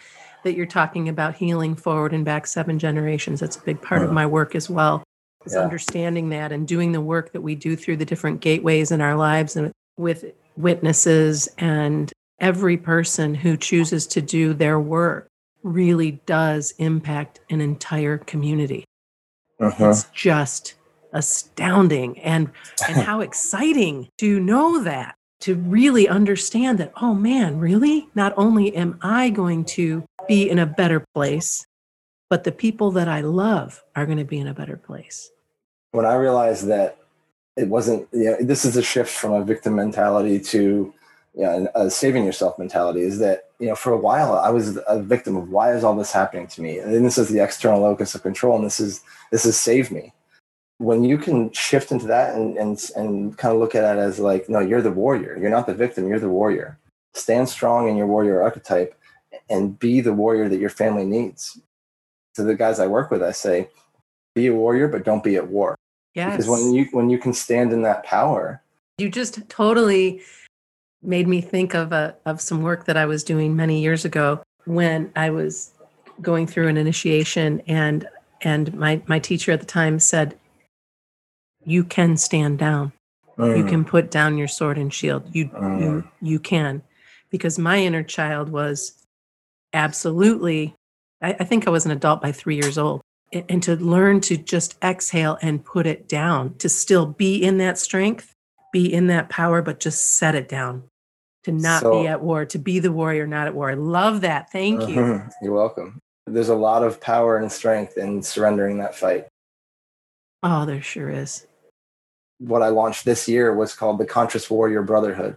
that 0.47 0.55
you're 0.57 0.65
talking 0.65 1.09
about 1.09 1.35
healing 1.35 1.75
forward 1.75 2.15
and 2.15 2.25
back 2.25 2.47
seven 2.47 2.79
generations. 2.79 3.41
That's 3.41 3.57
a 3.57 3.61
big 3.63 3.83
part 3.83 4.03
of 4.05 4.13
my 4.13 4.25
work 4.25 4.55
as 4.55 4.71
well. 4.71 5.03
Is 5.45 5.55
Yeah. 5.55 5.61
understanding 5.61 6.29
that 6.31 6.53
and 6.53 6.67
doing 6.69 6.93
the 6.93 7.01
work 7.01 7.33
that 7.33 7.41
we 7.41 7.55
do 7.57 7.75
through 7.77 7.97
the 7.97 8.05
different 8.05 8.41
gateways 8.41 8.91
in 8.93 9.01
our 9.01 9.17
lives 9.17 9.57
and 9.57 9.73
with 9.99 10.25
witnesses 10.57 11.49
and 11.59 12.13
every 12.41 12.77
person 12.77 13.35
who 13.35 13.57
chooses 13.57 14.07
to 14.09 14.21
do 14.23 14.55
their 14.55 14.79
work 14.79 15.27
really 15.65 16.21
does 16.27 16.75
impact 16.79 17.41
an 17.51 17.61
entire 17.61 18.19
community 18.19 18.85
Mhm. 19.61 19.91
it's 19.91 20.05
just 20.15 20.75
astounding 21.13 22.19
and 22.21 22.51
and 22.89 22.97
how 22.99 23.21
exciting 23.29 24.09
to 24.19 24.39
know 24.41 24.83
that 24.83 25.15
to 25.41 25.55
really 25.55 26.09
understand 26.09 26.79
that 26.79 26.93
oh 27.01 27.15
man 27.15 27.59
really 27.59 28.09
not 28.15 28.33
only 28.37 28.75
am 28.77 28.99
i 29.03 29.29
going 29.31 29.65
to 29.65 30.05
be 30.29 30.49
in 30.49 30.59
a 30.59 30.67
better 30.67 31.05
place 31.15 31.67
but 32.29 32.45
the 32.45 32.53
people 32.53 32.91
that 32.91 33.09
i 33.09 33.21
love 33.21 33.83
are 33.95 34.07
going 34.07 34.19
to 34.19 34.25
be 34.25 34.39
in 34.39 34.47
a 34.47 34.55
better 34.55 34.77
place 34.77 35.31
when 35.97 36.05
I 36.05 36.15
realized 36.15 36.67
that 36.67 36.99
it 37.57 37.69
wasn't, 37.69 38.07
you 38.13 38.25
know, 38.25 38.37
this 38.39 38.67
is 38.67 38.77
a 38.77 38.83
shift 38.83 39.11
from 39.11 39.33
a 39.33 39.43
victim 39.43 39.77
mentality 39.77 40.39
to, 40.39 40.93
you 41.35 41.43
know, 41.43 41.69
a 41.75 41.91
saving 41.91 42.25
yourself 42.25 42.59
mentality. 42.59 43.01
Is 43.01 43.19
that 43.21 43.49
you 43.59 43.69
know, 43.69 43.75
for 43.75 43.93
a 43.93 43.99
while 43.99 44.39
I 44.39 44.51
was 44.51 44.79
a 44.87 45.01
victim 45.01 45.37
of 45.37 45.49
why 45.49 45.75
is 45.75 45.83
all 45.83 45.97
this 45.97 46.13
happening 46.13 46.47
to 46.49 46.63
me, 46.63 46.79
and 46.79 47.05
this 47.05 47.17
is 47.17 47.31
the 47.31 47.43
external 47.43 47.81
locus 47.81 48.15
of 48.15 48.23
control, 48.23 48.57
and 48.57 48.65
this 48.65 48.79
is 48.79 49.03
this 49.33 49.47
is 49.47 49.59
saved 49.59 49.91
me. 49.91 50.13
When 50.79 51.03
you 51.05 51.17
can 51.17 51.51
shift 51.53 51.93
into 51.93 52.07
that 52.09 52.35
and 52.35 52.59
and 52.59 52.91
and 52.95 53.39
kind 53.39 53.55
of 53.55 53.61
look 53.61 53.75
at 53.75 53.97
it 53.97 53.99
as 53.99 54.19
like, 54.19 54.49
no, 54.51 54.61
you're 54.61 54.83
the 54.83 54.93
warrior. 54.93 55.39
You're 55.41 55.51
not 55.51 55.67
the 55.67 55.75
victim. 55.75 56.09
You're 56.09 56.21
the 56.21 56.29
warrior. 56.29 56.79
Stand 57.15 57.49
strong 57.49 57.89
in 57.89 57.97
your 57.97 58.07
warrior 58.07 58.43
archetype, 58.43 58.95
and 59.49 59.79
be 59.79 60.01
the 60.01 60.13
warrior 60.13 60.49
that 60.49 60.61
your 60.61 60.71
family 60.71 61.05
needs. 61.05 61.61
To 62.35 62.43
the 62.43 62.55
guys 62.55 62.81
I 62.81 62.87
work 62.87 63.11
with, 63.11 63.23
I 63.23 63.33
say, 63.33 63.69
be 64.35 64.49
a 64.49 64.55
warrior, 64.55 64.89
but 64.89 65.05
don't 65.05 65.25
be 65.25 65.37
at 65.37 65.49
war. 65.49 65.77
Yes 66.15 66.33
because 66.33 66.49
when 66.49 66.73
you 66.73 66.87
when 66.93 67.11
you 67.11 67.19
can 67.19 67.35
stand 67.35 67.73
in 67.75 67.83
that 67.83 68.03
power 68.03 68.63
you 68.97 69.11
just 69.11 69.47
totally 69.51 70.23
made 71.03 71.29
me 71.29 71.41
think 71.43 71.75
of 71.75 71.93
a 71.93 72.17
of 72.25 72.41
some 72.41 72.63
work 72.63 72.87
that 72.87 72.97
I 72.97 73.05
was 73.05 73.23
doing 73.23 73.55
many 73.55 73.81
years 73.83 74.07
ago 74.07 74.43
when 74.65 75.13
I 75.15 75.29
was 75.31 75.73
going 76.23 76.47
through 76.47 76.69
an 76.69 76.79
initiation 76.79 77.61
and 77.67 78.09
and 78.41 78.73
my 78.75 79.03
my 79.07 79.19
teacher 79.19 79.53
at 79.53 79.61
the 79.61 79.67
time 79.67 79.99
said 80.01 80.39
you 81.65 81.85
can 81.85 82.17
stand 82.17 82.59
down. 82.59 82.93
You 83.39 83.65
Mm, 83.65 83.69
can 83.69 83.85
put 83.85 84.11
down 84.11 84.39
your 84.39 84.49
sword 84.49 84.79
and 84.79 84.93
shield. 84.93 85.25
You 85.35 85.45
you 85.45 85.51
Mm. 85.51 86.11
you 86.23 86.39
can. 86.39 86.83
Because 87.31 87.59
my 87.59 87.79
inner 87.79 88.03
child 88.03 88.49
was 88.49 89.06
absolutely 89.73 90.75
I, 91.23 91.33
I 91.41 91.45
think 91.45 91.67
I 91.67 91.71
was 91.71 91.85
an 91.85 91.93
adult 91.93 92.21
by 92.23 92.33
three 92.33 92.57
years 92.57 92.79
old 92.79 93.01
and 93.33 93.63
to 93.65 93.77
learn 93.77 94.21
to 94.23 94.37
just 94.37 94.77
exhale 94.83 95.39
and 95.43 95.65
put 95.65 95.87
it 95.87 96.09
down 96.09 96.55
to 96.59 96.69
still 96.69 97.07
be 97.07 97.43
in 97.43 97.59
that 97.59 97.79
strength 97.79 98.33
be 98.73 98.93
in 98.93 99.07
that 99.09 99.29
power 99.29 99.63
but 99.63 99.81
just 99.81 100.17
set 100.19 100.35
it 100.35 100.49
down 100.49 100.85
to 101.45 101.53
not 101.53 101.83
So- 101.83 102.03
be 102.03 102.09
at 102.09 102.23
war 102.23 102.45
to 102.47 102.59
be 102.59 102.79
the 102.79 102.93
warrior 102.93 103.27
not 103.27 103.47
at 103.47 103.55
war 103.55 103.71
i 103.71 103.75
love 103.75 104.21
that 104.23 104.51
thank 104.53 104.89
you 104.89 104.97
mhm, 104.97 105.33
you're 105.43 105.53
welcome 105.55 106.01
there's 106.27 106.49
a 106.49 106.55
lot 106.55 106.83
of 106.83 107.01
power 107.01 107.39
and 107.39 107.51
strength 107.51 107.97
in 107.97 108.23
surrendering 108.23 108.79
that 108.79 108.97
fight. 108.97 109.29
Oh, 110.43 110.67
there 110.67 110.83
sure 110.83 111.09
is. 111.09 111.47
What 112.39 112.63
I 112.63 112.69
launched 112.69 113.05
this 113.05 113.29
year 113.29 113.55
was 113.55 113.75
called 113.75 113.99
the 113.99 114.07
Conscious 114.07 114.51
Warrior 114.51 114.83
Brotherhood. 114.83 115.37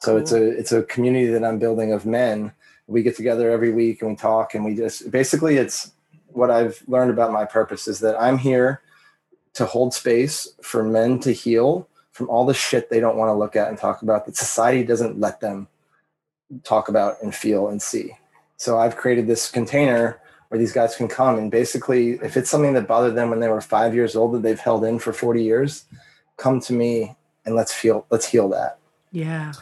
So 0.00 0.12
cool. 0.12 0.20
it's 0.20 0.32
a 0.32 0.42
it's 0.50 0.72
a 0.72 0.82
community 0.84 1.26
that 1.26 1.44
I'm 1.44 1.58
building 1.58 1.92
of 1.92 2.06
men. 2.06 2.52
We 2.88 3.02
get 3.02 3.16
together 3.16 3.50
every 3.50 3.70
week 3.70 4.02
and 4.02 4.10
we 4.10 4.16
talk 4.16 4.54
and 4.54 4.64
we 4.64 4.74
just 4.74 5.10
basically 5.10 5.56
it's 5.56 5.92
what 6.28 6.50
I've 6.50 6.82
learned 6.86 7.10
about 7.10 7.32
my 7.32 7.44
purpose 7.44 7.86
is 7.86 8.00
that 8.00 8.20
I'm 8.20 8.38
here 8.38 8.82
to 9.54 9.66
hold 9.66 9.94
space 9.94 10.48
for 10.62 10.82
men 10.82 11.20
to 11.20 11.32
heal 11.32 11.88
from 12.12 12.28
all 12.28 12.44
the 12.44 12.54
shit 12.54 12.90
they 12.90 13.00
don't 13.00 13.16
want 13.16 13.28
to 13.28 13.34
look 13.34 13.56
at 13.56 13.68
and 13.68 13.78
talk 13.78 14.02
about 14.02 14.26
that 14.26 14.36
society 14.36 14.82
doesn't 14.82 15.20
let 15.20 15.40
them 15.40 15.68
talk 16.64 16.88
about 16.88 17.22
and 17.22 17.34
feel 17.34 17.68
and 17.68 17.80
see. 17.80 18.16
So 18.56 18.78
I've 18.78 18.96
created 18.96 19.26
this 19.26 19.50
container 19.50 20.20
where 20.48 20.58
these 20.58 20.72
guys 20.72 20.96
can 20.96 21.08
come 21.08 21.38
and 21.38 21.50
basically, 21.50 22.12
if 22.22 22.36
it's 22.36 22.50
something 22.50 22.72
that 22.74 22.88
bothered 22.88 23.14
them 23.14 23.30
when 23.30 23.40
they 23.40 23.48
were 23.48 23.60
five 23.60 23.94
years 23.94 24.16
old 24.16 24.32
that 24.34 24.42
they've 24.42 24.58
held 24.58 24.84
in 24.84 24.98
for 24.98 25.12
40 25.12 25.42
years, 25.42 25.84
come 26.36 26.60
to 26.62 26.72
me 26.72 27.14
and 27.44 27.54
let's 27.54 27.72
feel, 27.72 28.06
let's 28.10 28.26
heal 28.26 28.48
that. 28.48 28.78
Yeah. 29.12 29.52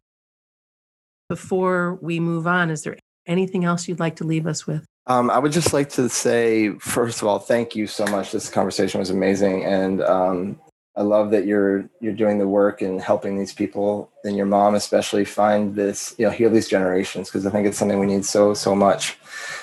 Before 1.29 1.99
we 2.01 2.21
move 2.21 2.47
on, 2.47 2.71
is 2.71 2.83
there 2.83 2.97
anything 3.27 3.65
else 3.65 3.89
you'd 3.89 4.01
like 4.01 4.17
to 4.17 4.25
leave 4.25 4.47
us 4.47 4.67
with? 4.67 4.87
Um, 5.07 5.31
I 5.31 5.39
would 5.39 5.53
just 5.53 5.73
like 5.73 5.89
to 5.91 6.09
say, 6.09 6.71
first 6.79 7.23
of 7.23 7.29
all, 7.29 7.39
thank 7.39 7.77
you 7.77 7.87
so 7.87 8.05
much. 8.07 8.33
This 8.33 8.49
conversation 8.49 8.99
was 8.99 9.11
amazing, 9.11 9.65
and 9.65 10.03
um, 10.03 10.59
I 10.97 11.03
love 11.03 11.31
that 11.31 11.47
you're 11.47 11.89
you're 12.01 12.15
doing 12.15 12.39
the 12.39 12.49
work 12.49 12.83
and 12.83 13.01
helping 13.01 13.39
these 13.39 13.53
people 13.53 14.11
and 14.25 14.37
your 14.37 14.47
mom 14.47 14.75
especially 14.75 15.25
find 15.25 15.77
this, 15.77 16.15
you 16.19 16.25
know, 16.25 16.33
heal 16.33 16.51
these 16.51 16.69
generations 16.69 17.29
because 17.29 17.47
I 17.47 17.51
think 17.51 17.67
it's 17.67 17.79
something 17.79 18.01
we 18.01 18.07
need 18.07 18.25
so 18.25 18.55
so 18.55 18.75
much. 18.75 19.19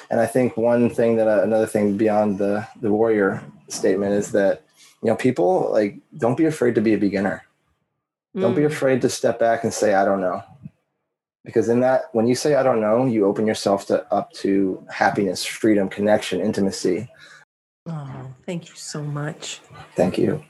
And 0.10 0.21
I 0.21 0.28
think 0.28 0.56
one 0.56 0.89
thing 0.89 1.17
that 1.17 1.28
uh, 1.28 1.43
another 1.43 1.65
thing 1.65 1.97
beyond 1.97 2.38
the 2.38 2.65
the 2.80 2.91
warrior 2.91 3.43
statement 3.67 4.13
is 4.13 4.32
that 4.32 4.63
you 5.02 5.10
know 5.10 5.15
people 5.15 5.69
like 5.71 5.97
don't 6.17 6.38
be 6.38 6.45
afraid 6.45 6.76
to 6.76 6.82
be 6.82 6.93
a 6.93 6.99
beginner. 6.99 7.43
Mm. 8.38 8.41
Don't 8.41 8.56
be 8.56 8.62
mm. 8.62 8.67
afraid 8.67 9.02
to 9.02 9.10
step 9.10 9.39
back 9.39 9.63
and 9.63 9.73
say 9.73 9.93
I 9.93 10.06
don't 10.06 10.21
know 10.21 10.41
because 11.44 11.70
in 11.70 11.80
that 11.82 12.06
when 12.14 12.28
you 12.28 12.36
say 12.36 12.56
i 12.56 12.64
don't 12.64 12.82
know 12.82 13.06
you 13.06 13.26
open 13.26 13.46
yourself 13.46 13.86
to 13.88 14.12
up 14.14 14.32
to 14.32 14.82
happiness 14.90 15.46
freedom 15.46 15.90
connection 15.90 16.40
intimacy. 16.40 17.10
Oh 17.86 18.34
thank 18.46 18.70
you 18.70 18.76
so 18.76 19.04
much. 19.04 19.60
Thank 19.96 20.18
you. 20.18 20.42